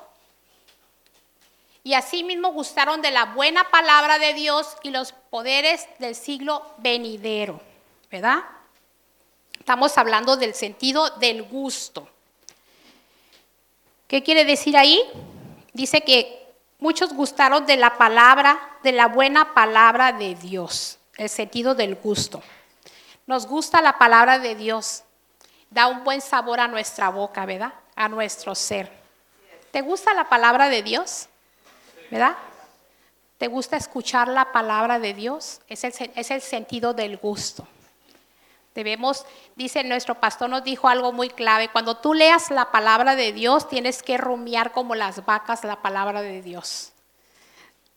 y 1.84 1.92
asimismo 1.92 2.50
gustaron 2.52 3.02
de 3.02 3.10
la 3.10 3.26
buena 3.26 3.70
palabra 3.70 4.18
de 4.18 4.32
Dios 4.32 4.74
y 4.82 4.88
los 4.88 5.12
poderes 5.12 5.86
del 5.98 6.14
siglo 6.14 6.64
venidero, 6.78 7.60
¿verdad? 8.10 8.42
Estamos 9.66 9.98
hablando 9.98 10.36
del 10.36 10.54
sentido 10.54 11.10
del 11.18 11.42
gusto. 11.42 12.08
¿Qué 14.06 14.22
quiere 14.22 14.44
decir 14.44 14.76
ahí? 14.76 15.02
Dice 15.72 16.02
que 16.02 16.46
muchos 16.78 17.12
gustaron 17.12 17.66
de 17.66 17.76
la 17.76 17.98
palabra, 17.98 18.78
de 18.84 18.92
la 18.92 19.08
buena 19.08 19.54
palabra 19.54 20.12
de 20.12 20.36
Dios, 20.36 21.00
el 21.16 21.28
sentido 21.28 21.74
del 21.74 21.96
gusto. 21.96 22.44
Nos 23.26 23.48
gusta 23.48 23.82
la 23.82 23.98
palabra 23.98 24.38
de 24.38 24.54
Dios, 24.54 25.02
da 25.68 25.88
un 25.88 26.04
buen 26.04 26.20
sabor 26.20 26.60
a 26.60 26.68
nuestra 26.68 27.08
boca, 27.08 27.44
¿verdad? 27.44 27.74
A 27.96 28.08
nuestro 28.08 28.54
ser. 28.54 28.88
¿Te 29.72 29.80
gusta 29.80 30.14
la 30.14 30.28
palabra 30.28 30.68
de 30.68 30.84
Dios? 30.84 31.26
¿verdad? 32.08 32.36
¿Te 33.36 33.48
gusta 33.48 33.76
escuchar 33.76 34.28
la 34.28 34.52
palabra 34.52 35.00
de 35.00 35.12
Dios? 35.12 35.60
Es 35.66 35.82
el, 35.82 35.92
es 36.14 36.30
el 36.30 36.40
sentido 36.40 36.94
del 36.94 37.16
gusto. 37.16 37.66
Debemos, 38.76 39.26
dice 39.56 39.82
nuestro 39.82 40.14
pastor, 40.14 40.48
nos 40.48 40.62
dijo 40.62 40.86
algo 40.86 41.10
muy 41.10 41.28
clave. 41.28 41.68
Cuando 41.68 41.96
tú 41.96 42.14
leas 42.14 42.52
la 42.52 42.70
palabra 42.70 43.16
de 43.16 43.32
Dios, 43.32 43.68
tienes 43.68 44.04
que 44.04 44.16
rumiar 44.16 44.70
como 44.70 44.94
las 44.94 45.24
vacas 45.24 45.64
la 45.64 45.82
palabra 45.82 46.22
de 46.22 46.42
Dios. 46.42 46.92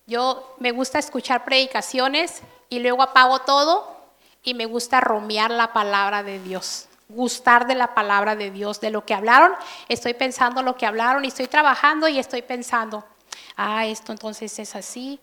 Yo 0.07 0.55
me 0.57 0.71
gusta 0.71 0.97
escuchar 0.97 1.45
predicaciones 1.45 2.41
y 2.69 2.79
luego 2.79 3.03
apago 3.03 3.39
todo 3.39 3.95
y 4.41 4.55
me 4.55 4.65
gusta 4.65 5.01
rumiar 5.01 5.51
la 5.51 5.71
palabra 5.71 6.23
de 6.23 6.39
Dios. 6.39 6.87
Gustar 7.09 7.67
de 7.67 7.75
la 7.75 7.93
palabra 7.93 8.35
de 8.35 8.49
Dios, 8.49 8.81
de 8.81 8.89
lo 8.89 9.05
que 9.05 9.13
hablaron. 9.13 9.53
Estoy 9.87 10.15
pensando 10.15 10.63
lo 10.63 10.75
que 10.75 10.87
hablaron 10.87 11.23
y 11.25 11.27
estoy 11.27 11.47
trabajando 11.47 12.07
y 12.07 12.17
estoy 12.17 12.41
pensando 12.41 13.03
ah, 13.59 13.85
esto 13.85 14.11
entonces 14.11 14.57
es 14.57 14.75
así. 14.75 15.19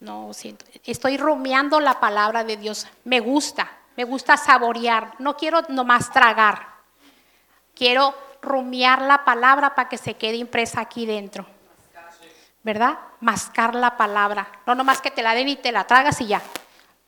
No, 0.00 0.32
siento, 0.32 0.64
estoy 0.84 1.16
rumiando 1.16 1.80
la 1.80 1.98
palabra 1.98 2.44
de 2.44 2.56
Dios. 2.56 2.86
Me 3.04 3.18
gusta, 3.20 3.70
me 3.98 4.04
gusta 4.04 4.36
saborear. 4.36 5.14
No 5.18 5.36
quiero 5.36 5.60
nomás 5.70 6.12
tragar. 6.12 6.68
Quiero 7.74 8.14
rumiar 8.40 9.02
la 9.02 9.24
palabra 9.24 9.74
para 9.74 9.88
que 9.88 9.98
se 9.98 10.14
quede 10.14 10.36
impresa 10.36 10.80
aquí 10.80 11.04
dentro. 11.04 11.44
¿Verdad? 12.62 12.96
Mascar 13.18 13.74
la 13.74 13.96
palabra. 13.96 14.46
No 14.66 14.76
nomás 14.76 15.00
que 15.00 15.10
te 15.10 15.20
la 15.20 15.34
den 15.34 15.48
y 15.48 15.56
te 15.56 15.72
la 15.72 15.82
tragas 15.82 16.20
y 16.20 16.28
ya. 16.28 16.40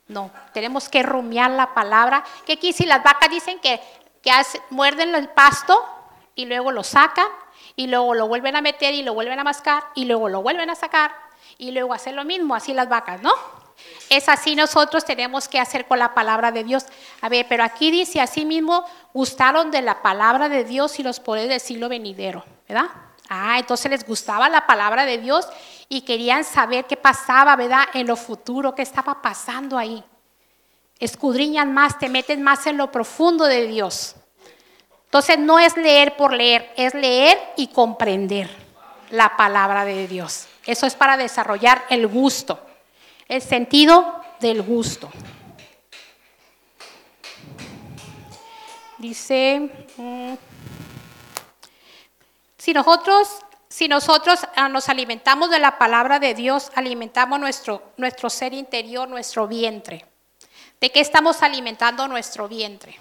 No, 0.08 0.32
tenemos 0.52 0.88
que 0.88 1.04
rumiar 1.04 1.52
la 1.52 1.74
palabra. 1.74 2.24
Que 2.44 2.54
aquí 2.54 2.72
si 2.72 2.84
las 2.86 3.04
vacas 3.04 3.30
dicen 3.30 3.60
que, 3.60 3.80
que 4.20 4.32
muerden 4.70 5.14
el 5.14 5.28
pasto 5.28 5.80
y 6.34 6.46
luego 6.46 6.72
lo 6.72 6.82
sacan 6.82 7.28
y 7.76 7.86
luego 7.86 8.14
lo 8.14 8.26
vuelven 8.26 8.56
a 8.56 8.62
meter 8.62 8.94
y 8.94 9.04
lo 9.04 9.14
vuelven 9.14 9.38
a 9.38 9.44
mascar 9.44 9.84
y 9.94 10.06
luego 10.06 10.28
lo 10.28 10.42
vuelven 10.42 10.70
a 10.70 10.74
sacar 10.74 11.12
y 11.56 11.70
luego 11.70 11.94
hacer 11.94 12.14
lo 12.14 12.24
mismo, 12.24 12.56
así 12.56 12.74
las 12.74 12.88
vacas, 12.88 13.22
¿no? 13.22 13.59
Es 14.08 14.28
así 14.28 14.56
nosotros 14.56 15.04
tenemos 15.04 15.46
que 15.46 15.60
hacer 15.60 15.86
con 15.86 15.98
la 15.98 16.14
palabra 16.14 16.50
de 16.50 16.64
Dios. 16.64 16.84
A 17.20 17.28
ver, 17.28 17.46
pero 17.48 17.62
aquí 17.62 17.90
dice 17.90 18.20
así 18.20 18.44
mismo, 18.44 18.84
gustaron 19.14 19.70
de 19.70 19.82
la 19.82 20.02
palabra 20.02 20.48
de 20.48 20.64
Dios 20.64 20.98
y 20.98 21.04
los 21.04 21.20
poderes 21.20 21.48
del 21.48 21.60
siglo 21.60 21.88
venidero, 21.88 22.44
¿verdad? 22.68 22.90
Ah, 23.28 23.58
entonces 23.60 23.88
les 23.88 24.04
gustaba 24.04 24.48
la 24.48 24.66
palabra 24.66 25.04
de 25.04 25.18
Dios 25.18 25.46
y 25.88 26.00
querían 26.00 26.42
saber 26.42 26.86
qué 26.86 26.96
pasaba, 26.96 27.54
¿verdad? 27.54 27.84
En 27.94 28.08
lo 28.08 28.16
futuro, 28.16 28.74
qué 28.74 28.82
estaba 28.82 29.22
pasando 29.22 29.78
ahí. 29.78 30.02
Escudriñan 30.98 31.72
más, 31.72 31.96
te 31.98 32.08
meten 32.08 32.42
más 32.42 32.66
en 32.66 32.76
lo 32.76 32.90
profundo 32.90 33.44
de 33.44 33.68
Dios. 33.68 34.16
Entonces 35.04 35.38
no 35.38 35.60
es 35.60 35.76
leer 35.76 36.16
por 36.16 36.32
leer, 36.32 36.72
es 36.76 36.94
leer 36.94 37.38
y 37.56 37.68
comprender 37.68 38.50
la 39.10 39.36
palabra 39.36 39.84
de 39.84 40.08
Dios. 40.08 40.46
Eso 40.66 40.86
es 40.86 40.94
para 40.94 41.16
desarrollar 41.16 41.84
el 41.88 42.06
gusto, 42.06 42.60
el 43.30 43.40
sentido 43.40 44.22
del 44.40 44.60
gusto. 44.60 45.10
Dice, 48.98 49.70
mm, 49.96 50.34
si 52.58 52.74
nosotros, 52.74 53.28
si 53.68 53.88
nosotros 53.88 54.40
ah, 54.56 54.68
nos 54.68 54.90
alimentamos 54.90 55.48
de 55.48 55.58
la 55.58 55.78
palabra 55.78 56.18
de 56.18 56.34
Dios, 56.34 56.70
alimentamos 56.74 57.40
nuestro, 57.40 57.92
nuestro 57.96 58.28
ser 58.28 58.52
interior, 58.52 59.08
nuestro 59.08 59.48
vientre. 59.48 60.04
¿De 60.78 60.90
qué 60.90 61.00
estamos 61.00 61.42
alimentando 61.42 62.06
nuestro 62.06 62.46
vientre? 62.46 62.98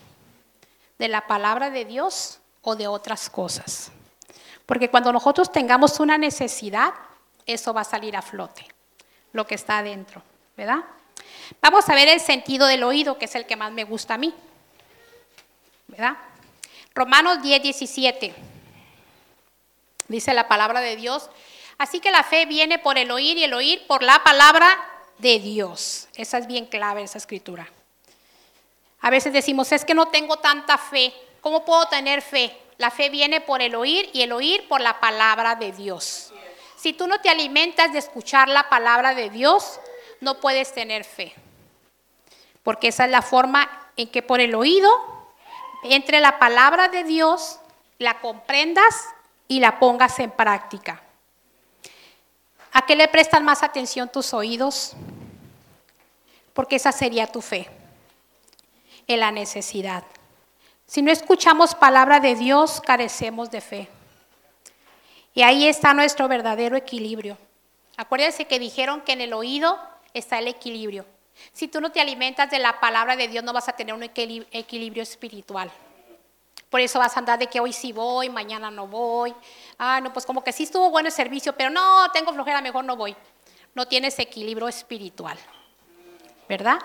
de 0.99 1.07
la 1.07 1.25
palabra 1.25 1.71
de 1.71 1.85
Dios 1.85 2.39
o 2.61 2.75
de 2.75 2.87
otras 2.87 3.29
cosas. 3.29 3.91
Porque 4.65 4.91
cuando 4.91 5.11
nosotros 5.11 5.51
tengamos 5.51 5.99
una 5.99 6.17
necesidad, 6.17 6.93
eso 7.45 7.73
va 7.73 7.81
a 7.81 7.85
salir 7.85 8.15
a 8.15 8.21
flote, 8.21 8.67
lo 9.33 9.45
que 9.45 9.55
está 9.55 9.79
adentro, 9.79 10.21
¿verdad? 10.57 10.79
Vamos 11.61 11.87
a 11.89 11.95
ver 11.95 12.07
el 12.07 12.19
sentido 12.19 12.67
del 12.67 12.83
oído, 12.83 13.17
que 13.17 13.25
es 13.25 13.35
el 13.35 13.45
que 13.45 13.55
más 13.55 13.71
me 13.71 13.83
gusta 13.83 14.15
a 14.15 14.17
mí, 14.17 14.33
¿verdad? 15.87 16.17
Romanos 16.93 17.41
10, 17.41 17.61
17, 17.61 18.33
dice 20.07 20.33
la 20.33 20.47
palabra 20.47 20.81
de 20.81 20.95
Dios. 20.95 21.29
Así 21.77 21.99
que 21.99 22.11
la 22.11 22.23
fe 22.23 22.45
viene 22.45 22.77
por 22.77 22.97
el 22.97 23.09
oír 23.11 23.37
y 23.37 23.43
el 23.45 23.53
oír 23.53 23.87
por 23.87 24.03
la 24.03 24.21
palabra 24.23 24.67
de 25.17 25.39
Dios. 25.39 26.09
Esa 26.15 26.37
es 26.37 26.47
bien 26.47 26.65
clave, 26.65 27.03
esa 27.03 27.17
escritura. 27.17 27.69
A 29.01 29.09
veces 29.09 29.31
decimos, 29.31 29.71
es 29.71 29.85
que 29.85 29.93
no 29.93 30.07
tengo 30.07 30.37
tanta 30.37 30.77
fe. 30.77 31.13
¿Cómo 31.41 31.63
puedo 31.63 31.85
tener 31.87 32.21
fe? 32.21 32.55
La 32.77 32.91
fe 32.91 33.09
viene 33.09 33.39
por 33.39 33.61
el 33.61 33.75
oír 33.75 34.09
y 34.13 34.23
el 34.23 34.31
oír 34.33 34.67
por 34.67 34.81
la 34.81 34.99
palabra 34.99 35.55
de 35.55 35.71
Dios. 35.71 36.33
Si 36.79 36.93
tú 36.93 37.07
no 37.07 37.19
te 37.19 37.29
alimentas 37.29 37.91
de 37.91 37.99
escuchar 37.99 38.47
la 38.47 38.69
palabra 38.69 39.13
de 39.13 39.29
Dios, 39.29 39.81
no 40.21 40.39
puedes 40.39 40.73
tener 40.73 41.03
fe. 41.03 41.35
Porque 42.63 42.87
esa 42.87 43.03
es 43.03 43.11
la 43.11 43.21
forma 43.21 43.69
en 43.97 44.07
que 44.07 44.21
por 44.21 44.39
el 44.39 44.55
oído 44.55 44.89
entre 45.83 46.21
la 46.21 46.39
palabra 46.39 46.87
de 46.87 47.03
Dios, 47.03 47.59
la 47.97 48.21
comprendas 48.21 48.95
y 49.49 49.59
la 49.59 49.77
pongas 49.77 50.19
en 50.19 50.31
práctica. 50.31 51.01
¿A 52.71 52.85
qué 52.85 52.95
le 52.95 53.09
prestan 53.09 53.43
más 53.43 53.61
atención 53.61 54.07
tus 54.07 54.33
oídos? 54.33 54.93
Porque 56.53 56.77
esa 56.77 56.93
sería 56.93 57.27
tu 57.27 57.41
fe 57.41 57.69
en 59.05 59.19
la 59.19 59.31
necesidad. 59.31 60.05
Si 60.85 61.01
no 61.01 61.11
escuchamos 61.11 61.75
palabra 61.75 62.21
de 62.21 62.35
Dios, 62.35 62.79
carecemos 62.79 63.51
de 63.51 63.59
fe. 63.59 63.98
Y 65.39 65.41
ahí 65.41 65.69
está 65.69 65.93
nuestro 65.93 66.27
verdadero 66.27 66.75
equilibrio. 66.75 67.37
Acuérdense 67.95 68.43
que 68.43 68.59
dijeron 68.59 68.99
que 68.99 69.13
en 69.13 69.21
el 69.21 69.31
oído 69.31 69.79
está 70.13 70.37
el 70.37 70.49
equilibrio. 70.49 71.05
Si 71.53 71.69
tú 71.69 71.79
no 71.79 71.93
te 71.93 72.01
alimentas 72.01 72.51
de 72.51 72.59
la 72.59 72.81
palabra 72.81 73.15
de 73.15 73.29
Dios, 73.29 73.41
no 73.41 73.53
vas 73.53 73.69
a 73.69 73.71
tener 73.71 73.95
un 73.95 74.03
equilibrio 74.03 75.01
espiritual. 75.01 75.71
Por 76.69 76.81
eso 76.81 76.99
vas 76.99 77.15
a 77.15 77.19
andar 77.19 77.39
de 77.39 77.47
que 77.47 77.61
hoy 77.61 77.71
sí 77.71 77.93
voy, 77.93 78.27
mañana 78.27 78.69
no 78.69 78.85
voy. 78.87 79.33
Ah, 79.77 80.01
no, 80.01 80.11
pues 80.11 80.25
como 80.25 80.43
que 80.43 80.51
sí 80.51 80.63
estuvo 80.63 80.91
bueno 80.91 81.07
el 81.07 81.13
servicio, 81.13 81.55
pero 81.55 81.69
no, 81.69 82.11
tengo 82.11 82.33
flojera, 82.33 82.59
mejor 82.59 82.83
no 82.83 82.97
voy. 82.97 83.15
No 83.75 83.87
tienes 83.87 84.19
equilibrio 84.19 84.67
espiritual. 84.67 85.37
¿Verdad? 86.49 86.79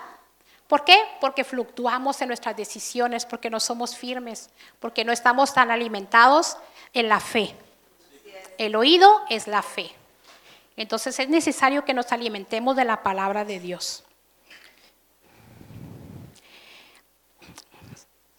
¿Por 0.69 0.85
qué? 0.85 0.97
Porque 1.19 1.43
fluctuamos 1.43 2.21
en 2.21 2.29
nuestras 2.29 2.55
decisiones, 2.55 3.25
porque 3.25 3.49
no 3.49 3.59
somos 3.59 3.97
firmes, 3.97 4.49
porque 4.79 5.03
no 5.03 5.11
estamos 5.11 5.53
tan 5.53 5.71
alimentados 5.71 6.55
en 6.93 7.09
la 7.09 7.19
fe. 7.19 7.53
El 8.57 8.75
oído 8.75 9.21
es 9.29 9.47
la 9.47 9.61
fe. 9.61 9.91
Entonces 10.77 11.17
es 11.19 11.29
necesario 11.29 11.85
que 11.85 11.93
nos 11.93 12.11
alimentemos 12.11 12.75
de 12.75 12.85
la 12.85 13.03
palabra 13.03 13.45
de 13.45 13.59
Dios. 13.59 14.03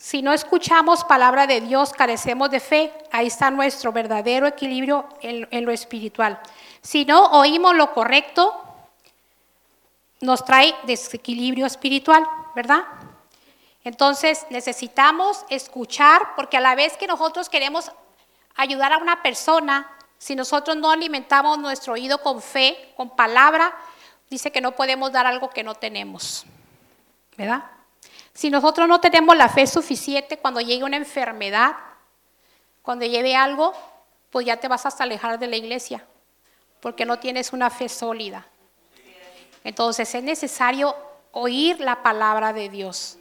Si 0.06 0.22
no 0.22 0.32
escuchamos 0.32 1.02
palabra 1.02 1.48
de 1.48 1.60
Dios, 1.60 1.92
carecemos 1.92 2.48
de 2.50 2.60
fe. 2.60 2.92
Ahí 3.10 3.26
está 3.26 3.50
nuestro 3.50 3.90
verdadero 3.90 4.46
equilibrio 4.46 5.08
en, 5.20 5.64
lo 5.64 5.72
espiritual. 5.72 6.38
Si 6.80 7.04
no 7.04 7.26
oímos 7.32 7.74
lo 7.74 7.92
correcto, 7.92 8.54
nos 10.20 10.44
trae 10.44 10.76
desequilibrio 10.84 11.66
espiritual, 11.66 12.24
¿verdad? 12.54 12.84
Entonces 13.82 14.46
necesitamos 14.48 15.44
escuchar, 15.50 16.36
porque 16.36 16.56
a 16.56 16.60
la 16.60 16.76
vez 16.76 16.96
que 16.96 17.08
nosotros 17.08 17.48
queremos 17.48 17.90
ayudar 18.54 18.92
a 18.92 18.98
una 18.98 19.24
persona, 19.24 19.90
si 20.18 20.34
nosotros 20.34 20.76
no 20.76 20.90
alimentamos 20.90 21.58
nuestro 21.58 21.94
oído 21.94 22.22
con 22.22 22.40
fe, 22.40 22.92
con 22.96 23.10
palabra, 23.14 23.76
dice 24.30 24.50
que 24.50 24.60
no 24.60 24.72
podemos 24.72 25.12
dar 25.12 25.26
algo 25.26 25.50
que 25.50 25.62
no 25.62 25.74
tenemos, 25.74 26.44
¿verdad? 27.36 27.64
Si 28.32 28.50
nosotros 28.50 28.88
no 28.88 29.00
tenemos 29.00 29.36
la 29.36 29.48
fe 29.48 29.66
suficiente 29.66 30.38
cuando 30.38 30.60
llegue 30.60 30.84
una 30.84 30.96
enfermedad, 30.96 31.76
cuando 32.82 33.06
lleve 33.06 33.34
algo, 33.34 33.72
pues 34.30 34.46
ya 34.46 34.58
te 34.58 34.68
vas 34.68 34.86
hasta 34.86 35.04
alejar 35.04 35.38
de 35.38 35.46
la 35.46 35.56
iglesia, 35.56 36.04
porque 36.80 37.04
no 37.04 37.18
tienes 37.18 37.52
una 37.52 37.70
fe 37.70 37.88
sólida. 37.88 38.46
Entonces 39.64 40.14
es 40.14 40.22
necesario 40.22 40.94
oír 41.32 41.80
la 41.80 42.02
palabra 42.02 42.52
de 42.52 42.68
Dios 42.68 43.18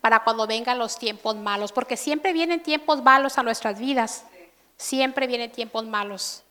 para 0.00 0.22
cuando 0.22 0.46
vengan 0.46 0.78
los 0.78 0.98
tiempos 0.98 1.36
malos, 1.36 1.72
porque 1.72 1.96
siempre 1.96 2.32
vienen 2.32 2.62
tiempos 2.62 3.02
malos 3.02 3.38
a 3.38 3.42
nuestras 3.42 3.78
vidas, 3.78 4.24
siempre 4.76 5.26
vienen 5.26 5.50
tiempos 5.50 5.84
malos. 5.84 6.42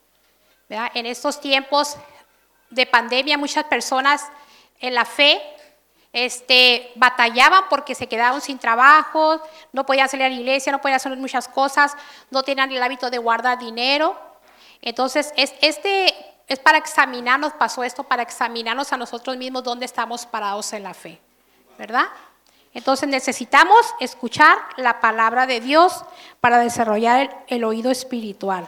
En 0.69 1.05
estos 1.05 1.39
tiempos 1.39 1.95
de 2.69 2.85
pandemia 2.85 3.37
muchas 3.37 3.65
personas 3.65 4.27
en 4.79 4.93
la 4.93 5.05
fe 5.05 5.41
este, 6.11 6.91
batallaban 6.95 7.65
porque 7.69 7.93
se 7.93 8.07
quedaron 8.07 8.39
sin 8.39 8.57
trabajo, 8.57 9.41
no 9.73 9.85
podían 9.85 10.07
salir 10.07 10.25
a 10.25 10.29
la 10.29 10.35
iglesia, 10.35 10.71
no 10.71 10.79
podían 10.79 10.95
hacer 10.95 11.15
muchas 11.17 11.47
cosas, 11.47 11.95
no 12.31 12.41
tenían 12.41 12.71
el 12.71 12.81
hábito 12.81 13.09
de 13.09 13.17
guardar 13.17 13.59
dinero. 13.59 14.17
Entonces, 14.81 15.33
es, 15.35 15.53
este 15.61 16.13
es 16.47 16.59
para 16.59 16.77
examinarnos, 16.77 17.53
pasó 17.53 17.83
esto, 17.83 18.03
para 18.03 18.23
examinarnos 18.23 18.93
a 18.93 18.97
nosotros 18.97 19.35
mismos 19.35 19.63
dónde 19.63 19.85
estamos 19.85 20.25
parados 20.25 20.71
en 20.73 20.83
la 20.83 20.93
fe, 20.93 21.19
¿verdad? 21.77 22.05
Entonces 22.75 23.07
necesitamos 23.07 23.77
escuchar 24.01 24.57
la 24.75 24.99
palabra 24.99 25.47
de 25.47 25.61
Dios 25.61 26.03
para 26.41 26.59
desarrollar 26.59 27.45
el, 27.47 27.63
oído 27.63 27.89
espiritual. 27.89 28.67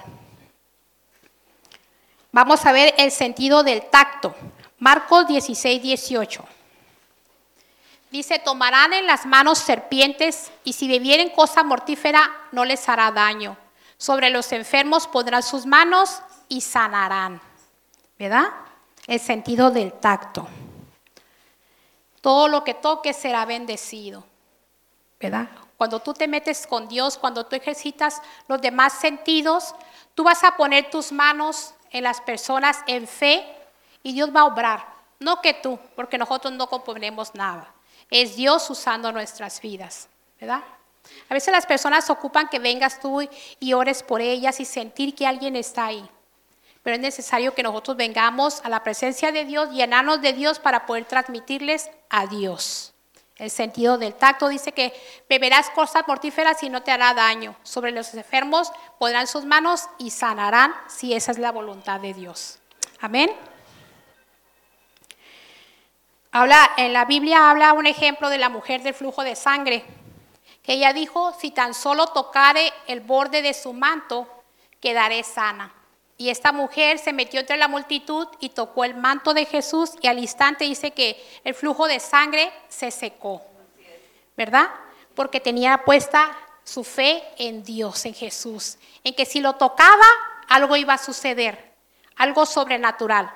Vamos 2.32 2.66
a 2.66 2.72
ver 2.72 2.96
el 2.98 3.12
sentido 3.12 3.64
del 3.64 3.82
tacto. 3.90 4.34
Marcos 4.80 5.28
16, 5.28 5.82
18. 5.82 6.46
Dice, 8.10 8.40
tomarán 8.40 8.94
en 8.94 9.08
las 9.08 9.26
manos 9.26 9.60
serpientes 9.60 10.54
y 10.64 10.72
si 10.72 10.88
bebieren 10.88 11.30
cosa 11.32 11.64
mortífera 11.64 12.32
no 12.54 12.64
les 12.64 12.88
hará 12.88 13.12
daño. 13.12 13.58
Sobre 13.98 14.30
los 14.30 14.54
enfermos 14.54 15.06
pondrán 15.06 15.44
sus 15.44 15.66
manos 15.66 16.22
y 16.48 16.62
sanarán. 16.62 17.42
¿Verdad? 18.18 18.48
El 19.06 19.20
sentido 19.20 19.70
del 19.70 19.92
tacto. 19.92 20.48
Todo 22.22 22.48
lo 22.48 22.64
que 22.64 22.74
toque 22.74 23.14
será 23.14 23.46
bendecido. 23.46 24.24
¿Verdad? 25.20 25.50
Cuando 25.78 26.00
tú 26.00 26.14
te 26.14 26.28
metes 26.28 26.68
con 26.68 26.88
Dios, 26.88 27.18
cuando 27.18 27.46
tú 27.46 27.56
ejercitas 27.56 28.22
los 28.48 28.62
demás 28.62 28.94
sentidos, 28.94 29.76
tú 30.16 30.24
vas 30.24 30.44
a 30.44 30.58
poner 30.58 30.90
tus 30.90 31.12
manos 31.12 31.74
en 31.92 32.04
las 32.04 32.22
personas 32.22 32.80
en 32.88 33.08
fe 33.08 33.46
y 34.04 34.14
Dios 34.14 34.30
va 34.36 34.42
a 34.42 34.46
obrar. 34.46 34.86
No 35.20 35.42
que 35.42 35.54
tú, 35.54 35.80
porque 35.96 36.18
nosotros 36.18 36.54
no 36.54 36.68
componemos 36.68 37.34
nada. 37.36 37.74
Es 38.10 38.36
Dios 38.36 38.70
usando 38.70 39.12
nuestras 39.12 39.62
vidas. 39.62 40.08
¿Verdad? 40.40 40.64
A 41.30 41.34
veces 41.34 41.52
las 41.52 41.66
personas 41.66 42.10
ocupan 42.10 42.50
que 42.50 42.60
vengas 42.60 43.00
tú 43.00 43.28
y 43.60 43.74
ores 43.74 44.04
por 44.04 44.22
ellas 44.22 44.60
y 44.60 44.66
sentir 44.66 45.16
que 45.16 45.26
alguien 45.26 45.56
está 45.56 45.86
ahí 45.86 46.08
pero 46.88 46.96
es 46.96 47.02
necesario 47.02 47.54
que 47.54 47.64
nosotros 47.64 47.98
vengamos 47.98 48.62
a 48.64 48.70
la 48.70 48.82
presencia 48.82 49.34
de 49.34 49.44
Dios, 49.44 49.72
llenarnos 49.72 50.22
de 50.22 50.32
Dios 50.32 50.58
para 50.58 50.86
poder 50.86 51.04
transmitirles 51.04 51.92
a 52.10 52.28
Dios. 52.28 52.94
El 53.36 53.52
sentido 53.52 53.98
del 53.98 54.14
tacto 54.14 54.48
dice 54.48 54.72
que 54.72 54.94
beberás 55.28 55.70
cosas 55.72 56.08
mortíferas 56.08 56.64
y 56.64 56.70
no 56.70 56.84
te 56.84 56.92
hará 56.92 57.14
daño. 57.14 57.58
Sobre 57.64 57.92
los 57.92 58.14
enfermos 58.14 58.72
podrán 59.00 59.28
sus 59.28 59.44
manos 59.44 59.84
y 59.98 60.12
sanarán 60.12 60.74
si 60.88 61.14
esa 61.14 61.34
es 61.34 61.40
la 61.40 61.52
voluntad 61.52 62.00
de 62.00 62.14
Dios. 62.14 62.60
Amén. 63.02 63.30
Habla, 66.32 66.72
en 66.78 66.94
la 66.94 67.04
Biblia 67.04 67.50
habla 67.52 67.74
un 67.74 67.86
ejemplo 67.86 68.30
de 68.30 68.38
la 68.38 68.48
mujer 68.48 68.82
del 68.82 68.94
flujo 68.94 69.26
de 69.26 69.36
sangre, 69.36 69.84
que 70.64 70.72
ella 70.72 70.94
dijo, 70.94 71.36
si 71.38 71.52
tan 71.52 71.74
solo 71.74 72.08
tocare 72.08 72.72
el 72.88 73.02
borde 73.02 73.42
de 73.42 73.54
su 73.54 73.74
manto, 73.74 74.26
quedaré 74.80 75.22
sana. 75.26 75.74
Y 76.18 76.30
esta 76.30 76.52
mujer 76.52 76.98
se 76.98 77.14
metió 77.14 77.40
entre 77.40 77.58
la 77.58 77.68
multitud 77.68 78.28
y 78.40 78.50
tocó 78.50 78.84
el 78.84 78.96
manto 78.96 79.36
de 79.36 79.46
Jesús 79.46 79.92
y 80.02 80.08
al 80.08 80.18
instante 80.18 80.66
dice 80.66 80.92
que 80.92 81.24
el 81.44 81.54
flujo 81.54 81.88
de 81.88 82.00
sangre 82.00 82.52
se 82.68 82.90
secó. 82.90 83.46
¿Verdad? 84.36 84.70
Porque 85.14 85.40
tenía 85.40 85.84
puesta 85.86 86.36
su 86.64 86.84
fe 86.84 87.24
en 87.38 87.64
Dios, 87.64 88.06
en 88.06 88.14
Jesús, 88.14 88.78
en 89.04 89.14
que 89.14 89.26
si 89.26 89.40
lo 89.40 89.54
tocaba, 89.54 90.06
algo 90.48 90.76
iba 90.76 90.96
a 90.96 90.98
suceder, 90.98 91.74
algo 92.16 92.46
sobrenatural. 92.46 93.32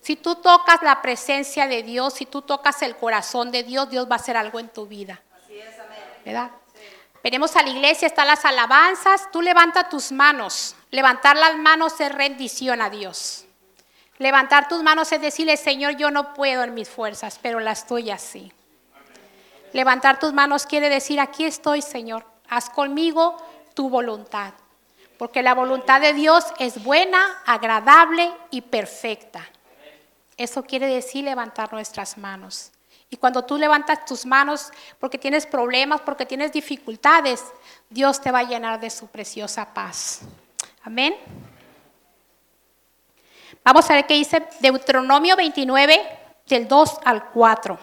Si 0.00 0.16
tú 0.16 0.36
tocas 0.36 0.82
la 0.82 1.02
presencia 1.02 1.66
de 1.66 1.82
Dios, 1.82 2.14
si 2.14 2.26
tú 2.26 2.42
tocas 2.42 2.80
el 2.82 2.96
corazón 2.96 3.50
de 3.50 3.64
Dios, 3.64 3.90
Dios 3.90 4.08
va 4.08 4.14
a 4.14 4.18
hacer 4.18 4.36
algo 4.36 4.58
en 4.58 4.68
tu 4.68 4.86
vida. 4.86 5.20
Así 5.36 5.58
es, 5.58 5.78
amén. 5.78 5.98
¿Verdad? 6.24 6.50
Venimos 7.22 7.54
a 7.56 7.62
la 7.62 7.68
iglesia, 7.68 8.06
están 8.06 8.28
las 8.28 8.44
alabanzas, 8.44 9.30
tú 9.30 9.42
levanta 9.42 9.88
tus 9.88 10.10
manos. 10.10 10.74
Levantar 10.90 11.36
las 11.36 11.56
manos 11.56 12.00
es 12.00 12.12
rendición 12.12 12.80
a 12.80 12.90
Dios. 12.90 13.44
Levantar 14.18 14.68
tus 14.68 14.82
manos 14.82 15.10
es 15.12 15.20
decirle, 15.20 15.56
Señor, 15.56 15.96
yo 15.96 16.10
no 16.10 16.34
puedo 16.34 16.62
en 16.62 16.74
mis 16.74 16.88
fuerzas, 16.88 17.38
pero 17.40 17.60
las 17.60 17.86
tuyas 17.86 18.20
sí. 18.20 18.52
Levantar 19.72 20.18
tus 20.18 20.32
manos 20.32 20.66
quiere 20.66 20.88
decir, 20.88 21.20
aquí 21.20 21.44
estoy, 21.44 21.80
Señor, 21.80 22.24
haz 22.48 22.68
conmigo 22.68 23.36
tu 23.74 23.88
voluntad. 23.88 24.52
Porque 25.16 25.42
la 25.42 25.54
voluntad 25.54 26.00
de 26.00 26.12
Dios 26.12 26.44
es 26.58 26.82
buena, 26.82 27.42
agradable 27.46 28.32
y 28.50 28.62
perfecta. 28.62 29.48
Eso 30.36 30.64
quiere 30.64 30.86
decir 30.86 31.24
levantar 31.24 31.72
nuestras 31.72 32.18
manos. 32.18 32.72
Y 33.10 33.16
cuando 33.16 33.44
tú 33.44 33.58
levantas 33.58 34.04
tus 34.04 34.24
manos 34.24 34.72
porque 34.98 35.18
tienes 35.18 35.46
problemas, 35.46 36.00
porque 36.00 36.26
tienes 36.26 36.52
dificultades, 36.52 37.44
Dios 37.88 38.20
te 38.20 38.30
va 38.30 38.40
a 38.40 38.44
llenar 38.44 38.80
de 38.80 38.90
su 38.90 39.06
preciosa 39.08 39.72
paz. 39.74 40.20
Amén. 40.82 41.14
Vamos 43.62 43.90
a 43.90 43.94
ver 43.94 44.06
qué 44.06 44.14
dice 44.14 44.46
Deuteronomio 44.60 45.36
29, 45.36 46.18
del 46.46 46.66
2 46.66 46.98
al 47.04 47.30
4. 47.30 47.78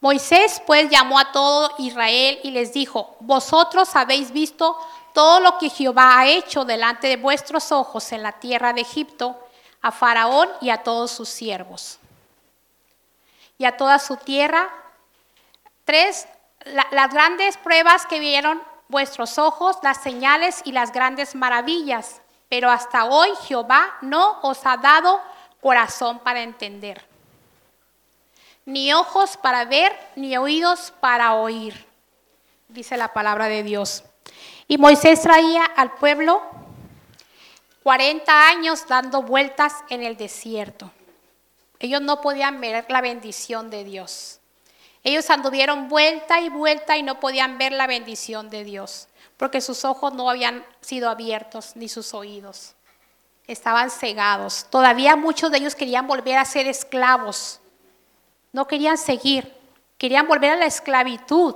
Moisés 0.00 0.62
pues 0.66 0.88
llamó 0.88 1.18
a 1.18 1.32
todo 1.32 1.74
Israel 1.78 2.38
y 2.42 2.50
les 2.50 2.72
dijo, 2.72 3.16
vosotros 3.20 3.94
habéis 3.94 4.32
visto 4.32 4.76
todo 5.12 5.40
lo 5.40 5.58
que 5.58 5.70
Jehová 5.70 6.18
ha 6.18 6.26
hecho 6.26 6.64
delante 6.64 7.08
de 7.08 7.16
vuestros 7.16 7.70
ojos 7.72 8.12
en 8.12 8.22
la 8.22 8.32
tierra 8.32 8.72
de 8.72 8.80
Egipto, 8.80 9.38
a 9.80 9.90
Faraón 9.90 10.48
y 10.60 10.70
a 10.70 10.82
todos 10.82 11.10
sus 11.10 11.28
siervos 11.28 11.98
y 13.58 13.64
a 13.64 13.76
toda 13.76 13.98
su 13.98 14.16
tierra. 14.16 14.68
Tres, 15.84 16.26
las 16.64 17.12
grandes 17.12 17.56
pruebas 17.56 18.06
que 18.06 18.20
vieron 18.20 18.62
vuestros 18.92 19.38
ojos, 19.38 19.76
las 19.82 20.00
señales 20.00 20.62
y 20.64 20.70
las 20.70 20.92
grandes 20.92 21.34
maravillas. 21.34 22.20
Pero 22.48 22.70
hasta 22.70 23.06
hoy 23.06 23.30
Jehová 23.48 23.96
no 24.02 24.38
os 24.42 24.64
ha 24.64 24.76
dado 24.76 25.20
corazón 25.60 26.20
para 26.20 26.42
entender, 26.42 27.04
ni 28.64 28.92
ojos 28.92 29.36
para 29.36 29.64
ver, 29.64 29.96
ni 30.14 30.36
oídos 30.36 30.92
para 31.00 31.34
oír, 31.34 31.86
dice 32.68 32.96
la 32.96 33.12
palabra 33.12 33.46
de 33.46 33.62
Dios. 33.62 34.04
Y 34.68 34.76
Moisés 34.78 35.22
traía 35.22 35.64
al 35.64 35.92
pueblo 35.92 36.42
40 37.82 38.48
años 38.48 38.86
dando 38.86 39.22
vueltas 39.22 39.74
en 39.88 40.02
el 40.02 40.16
desierto. 40.16 40.90
Ellos 41.78 42.02
no 42.02 42.20
podían 42.20 42.60
ver 42.60 42.84
la 42.88 43.00
bendición 43.00 43.70
de 43.70 43.84
Dios. 43.84 44.41
Ellos 45.04 45.28
anduvieron 45.30 45.88
vuelta 45.88 46.40
y 46.40 46.48
vuelta 46.48 46.96
y 46.96 47.02
no 47.02 47.18
podían 47.18 47.58
ver 47.58 47.72
la 47.72 47.86
bendición 47.86 48.50
de 48.50 48.64
Dios, 48.64 49.08
porque 49.36 49.60
sus 49.60 49.84
ojos 49.84 50.14
no 50.14 50.30
habían 50.30 50.64
sido 50.80 51.10
abiertos 51.10 51.72
ni 51.74 51.88
sus 51.88 52.14
oídos. 52.14 52.74
Estaban 53.46 53.90
cegados. 53.90 54.66
Todavía 54.70 55.16
muchos 55.16 55.50
de 55.50 55.58
ellos 55.58 55.74
querían 55.74 56.06
volver 56.06 56.38
a 56.38 56.44
ser 56.44 56.68
esclavos. 56.68 57.60
No 58.52 58.68
querían 58.68 58.96
seguir. 58.96 59.52
Querían 59.98 60.26
volver 60.26 60.50
a 60.50 60.56
la 60.56 60.66
esclavitud, 60.66 61.54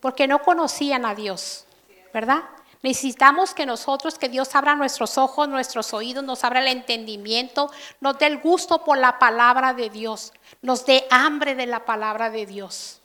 porque 0.00 0.26
no 0.26 0.42
conocían 0.42 1.04
a 1.04 1.14
Dios, 1.14 1.66
¿verdad? 2.12 2.42
Necesitamos 2.82 3.52
que 3.52 3.66
nosotros, 3.66 4.18
que 4.18 4.30
Dios 4.30 4.54
abra 4.54 4.74
nuestros 4.74 5.18
ojos, 5.18 5.48
nuestros 5.48 5.92
oídos, 5.92 6.24
nos 6.24 6.44
abra 6.44 6.60
el 6.60 6.68
entendimiento, 6.68 7.70
nos 8.00 8.18
dé 8.18 8.26
el 8.26 8.38
gusto 8.38 8.84
por 8.84 8.96
la 8.96 9.18
palabra 9.18 9.74
de 9.74 9.90
Dios, 9.90 10.32
nos 10.62 10.86
dé 10.86 11.06
hambre 11.10 11.54
de 11.54 11.66
la 11.66 11.84
palabra 11.84 12.30
de 12.30 12.46
Dios. 12.46 13.00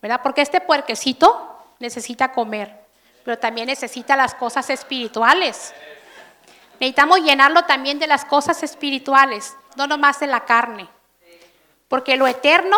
¿Verdad? 0.00 0.20
Porque 0.22 0.42
este 0.42 0.60
puerquecito 0.60 1.58
necesita 1.80 2.30
comer, 2.30 2.84
pero 3.24 3.38
también 3.38 3.66
necesita 3.66 4.14
las 4.14 4.34
cosas 4.34 4.70
espirituales. 4.70 5.74
Necesitamos 6.74 7.18
llenarlo 7.20 7.62
también 7.62 7.98
de 7.98 8.06
las 8.06 8.24
cosas 8.24 8.62
espirituales, 8.62 9.56
no 9.74 9.88
nomás 9.88 10.20
de 10.20 10.28
la 10.28 10.44
carne. 10.44 10.88
Porque 11.88 12.16
lo 12.16 12.28
eterno 12.28 12.76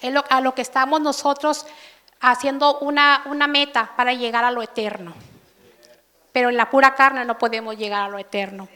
es 0.00 0.14
a 0.30 0.40
lo 0.40 0.54
que 0.54 0.62
estamos 0.62 1.02
nosotros 1.02 1.66
haciendo 2.18 2.78
una, 2.78 3.24
una 3.26 3.46
meta 3.46 3.92
para 3.94 4.14
llegar 4.14 4.44
a 4.44 4.50
lo 4.50 4.62
eterno. 4.62 5.14
Pero 6.32 6.48
en 6.48 6.56
la 6.56 6.70
pura 6.70 6.94
carne 6.94 7.24
no 7.24 7.38
podemos 7.38 7.76
llegar 7.76 8.02
a 8.02 8.08
lo 8.08 8.18
eterno. 8.18 8.68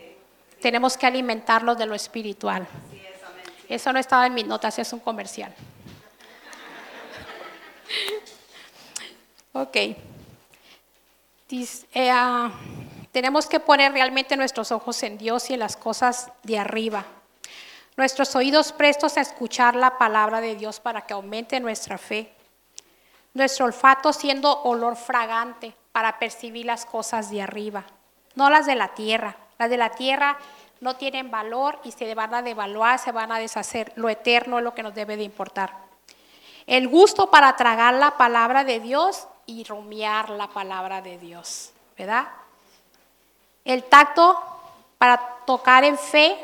Tenemos 0.60 0.96
que 0.96 1.06
alimentarnos 1.06 1.78
de 1.78 1.86
lo 1.86 1.94
espiritual. 1.94 2.66
Eso 3.68 3.92
no 3.92 3.98
estaba 3.98 4.26
en 4.26 4.34
mis 4.34 4.46
notas, 4.46 4.78
es 4.78 4.92
un 4.92 5.00
comercial. 5.00 5.52
ok. 9.52 9.76
Eh, 11.48 12.10
ah, 12.10 12.50
tenemos 13.12 13.46
que 13.46 13.60
poner 13.60 13.92
realmente 13.92 14.36
nuestros 14.36 14.72
ojos 14.72 15.02
en 15.02 15.16
Dios 15.16 15.48
y 15.50 15.54
en 15.54 15.60
las 15.60 15.76
cosas 15.76 16.30
de 16.42 16.58
arriba. 16.58 17.04
nuestros 17.96 18.36
oídos 18.36 18.72
prestos 18.72 19.16
a 19.16 19.22
escuchar 19.22 19.74
la 19.74 19.96
palabra 19.96 20.42
de 20.42 20.54
Dios 20.54 20.80
para 20.80 21.06
que 21.06 21.14
aumente 21.14 21.58
nuestra 21.60 21.96
fe, 21.96 22.30
nuestro 23.32 23.64
olfato 23.64 24.12
siendo 24.12 24.64
olor 24.64 24.96
fragante 24.96 25.74
para 25.96 26.18
percibir 26.18 26.66
las 26.66 26.84
cosas 26.84 27.30
de 27.30 27.40
arriba, 27.40 27.82
no 28.34 28.50
las 28.50 28.66
de 28.66 28.74
la 28.74 28.88
tierra. 28.88 29.34
Las 29.58 29.70
de 29.70 29.78
la 29.78 29.88
tierra 29.88 30.36
no 30.82 30.96
tienen 30.96 31.30
valor 31.30 31.80
y 31.84 31.92
se 31.92 32.14
van 32.14 32.34
a 32.34 32.42
devaluar, 32.42 32.98
se 32.98 33.12
van 33.12 33.32
a 33.32 33.38
deshacer. 33.38 33.94
Lo 33.96 34.10
eterno 34.10 34.58
es 34.58 34.64
lo 34.64 34.74
que 34.74 34.82
nos 34.82 34.94
debe 34.94 35.16
de 35.16 35.22
importar. 35.22 35.72
El 36.66 36.86
gusto 36.88 37.30
para 37.30 37.56
tragar 37.56 37.94
la 37.94 38.18
palabra 38.18 38.62
de 38.62 38.78
Dios 38.78 39.26
y 39.46 39.64
rumiar 39.64 40.28
la 40.28 40.48
palabra 40.48 41.00
de 41.00 41.16
Dios, 41.16 41.72
¿verdad? 41.96 42.28
El 43.64 43.84
tacto 43.84 44.38
para 44.98 45.16
tocar 45.46 45.82
en 45.82 45.96
fe 45.96 46.36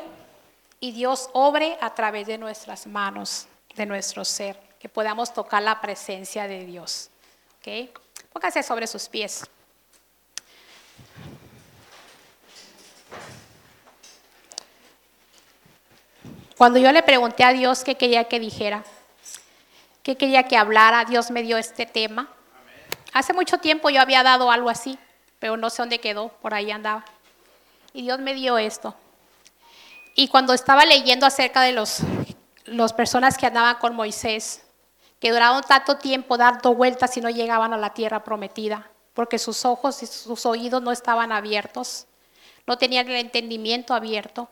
y 0.79 0.93
Dios 0.93 1.29
obre 1.33 1.77
a 1.79 1.93
través 1.93 2.25
de 2.25 2.39
nuestras 2.39 2.87
manos, 2.87 3.45
de 3.75 3.85
nuestro 3.85 4.25
ser, 4.25 4.59
que 4.79 4.89
podamos 4.89 5.31
tocar 5.31 5.61
la 5.61 5.79
presencia 5.79 6.47
de 6.47 6.65
Dios. 6.65 7.11
¿Ok? 7.59 8.01
Póngase 8.33 8.63
sobre 8.63 8.87
sus 8.87 9.07
pies. 9.07 9.43
Cuando 16.57 16.79
yo 16.79 16.91
le 16.91 17.03
pregunté 17.03 17.43
a 17.43 17.53
Dios 17.53 17.83
qué 17.83 17.95
quería 17.95 18.23
que 18.25 18.39
dijera, 18.39 18.83
qué 20.01 20.17
quería 20.17 20.43
que 20.43 20.57
hablara, 20.57 21.05
Dios 21.05 21.29
me 21.29 21.43
dio 21.43 21.57
este 21.57 21.85
tema. 21.85 22.29
Hace 23.13 23.33
mucho 23.33 23.59
tiempo 23.59 23.89
yo 23.89 24.01
había 24.01 24.23
dado 24.23 24.49
algo 24.49 24.69
así, 24.69 24.97
pero 25.39 25.57
no 25.57 25.69
sé 25.69 25.81
dónde 25.81 25.99
quedó, 25.99 26.29
por 26.29 26.53
ahí 26.53 26.71
andaba. 26.71 27.05
Y 27.93 28.03
Dios 28.03 28.19
me 28.19 28.33
dio 28.33 28.57
esto. 28.57 28.95
Y 30.15 30.27
cuando 30.27 30.53
estaba 30.53 30.85
leyendo 30.85 31.25
acerca 31.25 31.61
de 31.61 31.73
los, 31.73 31.99
las 32.65 32.93
personas 32.93 33.37
que 33.37 33.45
andaban 33.45 33.75
con 33.77 33.95
Moisés, 33.95 34.62
que 35.23 35.31
duraron 35.31 35.63
tanto 35.63 35.97
tiempo 35.97 36.37
dando 36.37 36.75
vueltas 36.75 37.15
y 37.15 37.21
no 37.21 37.29
llegaban 37.29 37.71
a 37.73 37.77
la 37.77 37.93
tierra 37.93 38.23
prometida, 38.23 38.91
porque 39.13 39.39
sus 39.39 39.63
ojos 39.63 40.03
y 40.03 40.05
sus 40.05 40.45
oídos 40.45 40.81
no 40.81 40.91
estaban 40.91 41.31
abiertos, 41.31 42.05
no 42.67 42.77
tenían 42.77 43.07
el 43.09 43.15
entendimiento 43.15 43.93
abierto 43.93 44.49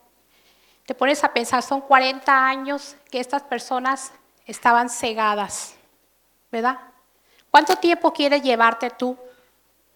te 0.85 0.95
pones 0.95 1.23
a 1.23 1.31
pensar, 1.31 1.63
son 1.63 1.79
40 1.79 2.47
años 2.47 2.95
que 3.09 3.19
estas 3.19 3.43
personas 3.43 4.11
estaban 4.45 4.89
cegadas, 4.89 5.75
¿verdad? 6.51 6.79
¿Cuánto 7.49 7.77
tiempo 7.77 8.11
quieres 8.11 8.41
llevarte 8.41 8.89
tú 8.89 9.17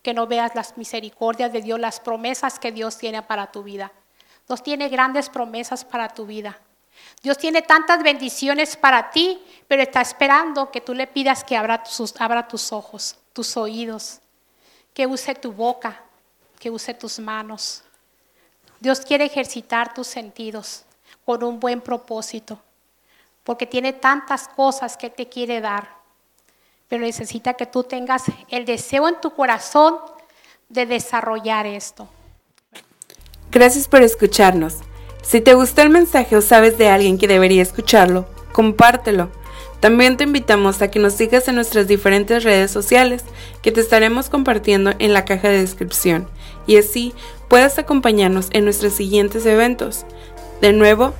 que 0.02 0.14
no 0.14 0.28
veas 0.28 0.56
las 0.56 0.78
misericordias 0.78 1.52
de 1.52 1.62
Dios, 1.62 1.80
las 1.80 2.00
promesas 2.00 2.60
que 2.60 2.72
Dios 2.72 2.98
tiene 2.98 3.22
para 3.24 3.52
tu 3.52 3.64
vida? 3.64 3.92
Dios 4.48 4.62
tiene 4.62 4.88
grandes 4.90 5.30
promesas 5.30 5.84
para 5.84 6.08
tu 6.08 6.26
vida. 6.26 6.60
Dios 7.22 7.38
tiene 7.38 7.62
tantas 7.62 8.04
bendiciones 8.04 8.78
para 8.78 9.10
ti, 9.10 9.42
pero 9.68 9.82
está 9.82 10.02
esperando 10.02 10.72
que 10.72 10.82
tú 10.82 10.94
le 10.94 11.08
pidas 11.08 11.44
que 11.44 11.58
abra 11.58 11.84
tus, 11.84 12.14
abra 12.20 12.48
tus 12.48 12.72
ojos, 12.72 13.16
tus 13.34 13.58
oídos, 13.58 14.20
que 14.94 15.08
use 15.08 15.34
tu 15.36 15.52
boca, 15.52 16.04
que 16.60 16.70
use 16.70 16.94
tus 16.94 17.20
manos, 17.20 17.84
Dios 18.80 19.02
quiere 19.02 19.26
ejercitar 19.26 19.94
tus 19.94 20.08
sentidos 20.08 20.84
con 21.26 21.44
un 21.44 21.60
buen 21.60 21.82
propósito, 21.82 22.60
porque 23.44 23.66
tiene 23.66 23.94
tantas 23.94 24.48
cosas 24.48 24.98
que 24.98 25.10
te 25.10 25.28
quiere 25.28 25.62
dar, 25.62 25.90
pero 26.88 27.04
necesita 27.04 27.56
que 27.56 27.66
tú 27.66 27.84
tengas 27.84 28.26
el 28.50 28.66
deseo 28.66 29.08
en 29.08 29.20
tu 29.22 29.32
corazón 29.32 29.98
de 30.70 30.86
desarrollar 30.86 31.66
esto. 31.66 32.08
Gracias 33.50 33.88
por 33.88 34.04
escucharnos. 34.04 34.76
Si 35.26 35.42
te 35.42 35.56
gustó 35.56 35.82
el 35.82 35.90
mensaje 35.90 36.36
o 36.36 36.42
sabes 36.42 36.78
de 36.78 36.88
alguien 36.88 37.18
que 37.18 37.28
debería 37.28 37.64
escucharlo, 37.64 38.28
compártelo. 38.52 39.30
También 39.80 40.18
te 40.18 40.24
invitamos 40.24 40.82
a 40.82 40.92
que 40.92 41.00
nos 41.00 41.14
sigas 41.14 41.48
en 41.48 41.56
nuestras 41.56 41.88
diferentes 41.88 42.44
redes 42.44 42.70
sociales 42.70 43.24
que 43.64 43.72
te 43.72 43.82
estaremos 43.82 44.30
compartiendo 44.30 44.94
en 45.00 45.14
la 45.14 45.26
caja 45.26 45.50
de 45.50 45.62
descripción 45.62 46.28
y 46.68 46.78
así 46.78 47.14
puedas 47.48 47.78
acompañarnos 47.80 48.50
en 48.52 48.66
nuestros 48.66 48.94
siguientes 48.94 49.46
eventos. 49.48 50.06
De 50.62 50.74
nuevo, 50.74 51.14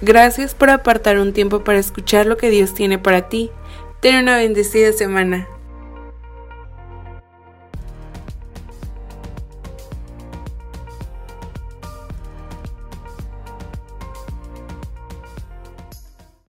gracias 0.00 0.54
por 0.54 0.70
apartar 0.70 1.18
un 1.18 1.32
tiempo 1.32 1.62
para 1.62 1.78
escuchar 1.78 2.26
lo 2.26 2.36
que 2.36 2.50
Dios 2.50 2.74
tiene 2.74 2.98
para 2.98 3.28
ti. 3.28 3.50
Ten 4.00 4.16
una 4.16 4.36
bendecida 4.36 4.92
semana. 4.92 5.48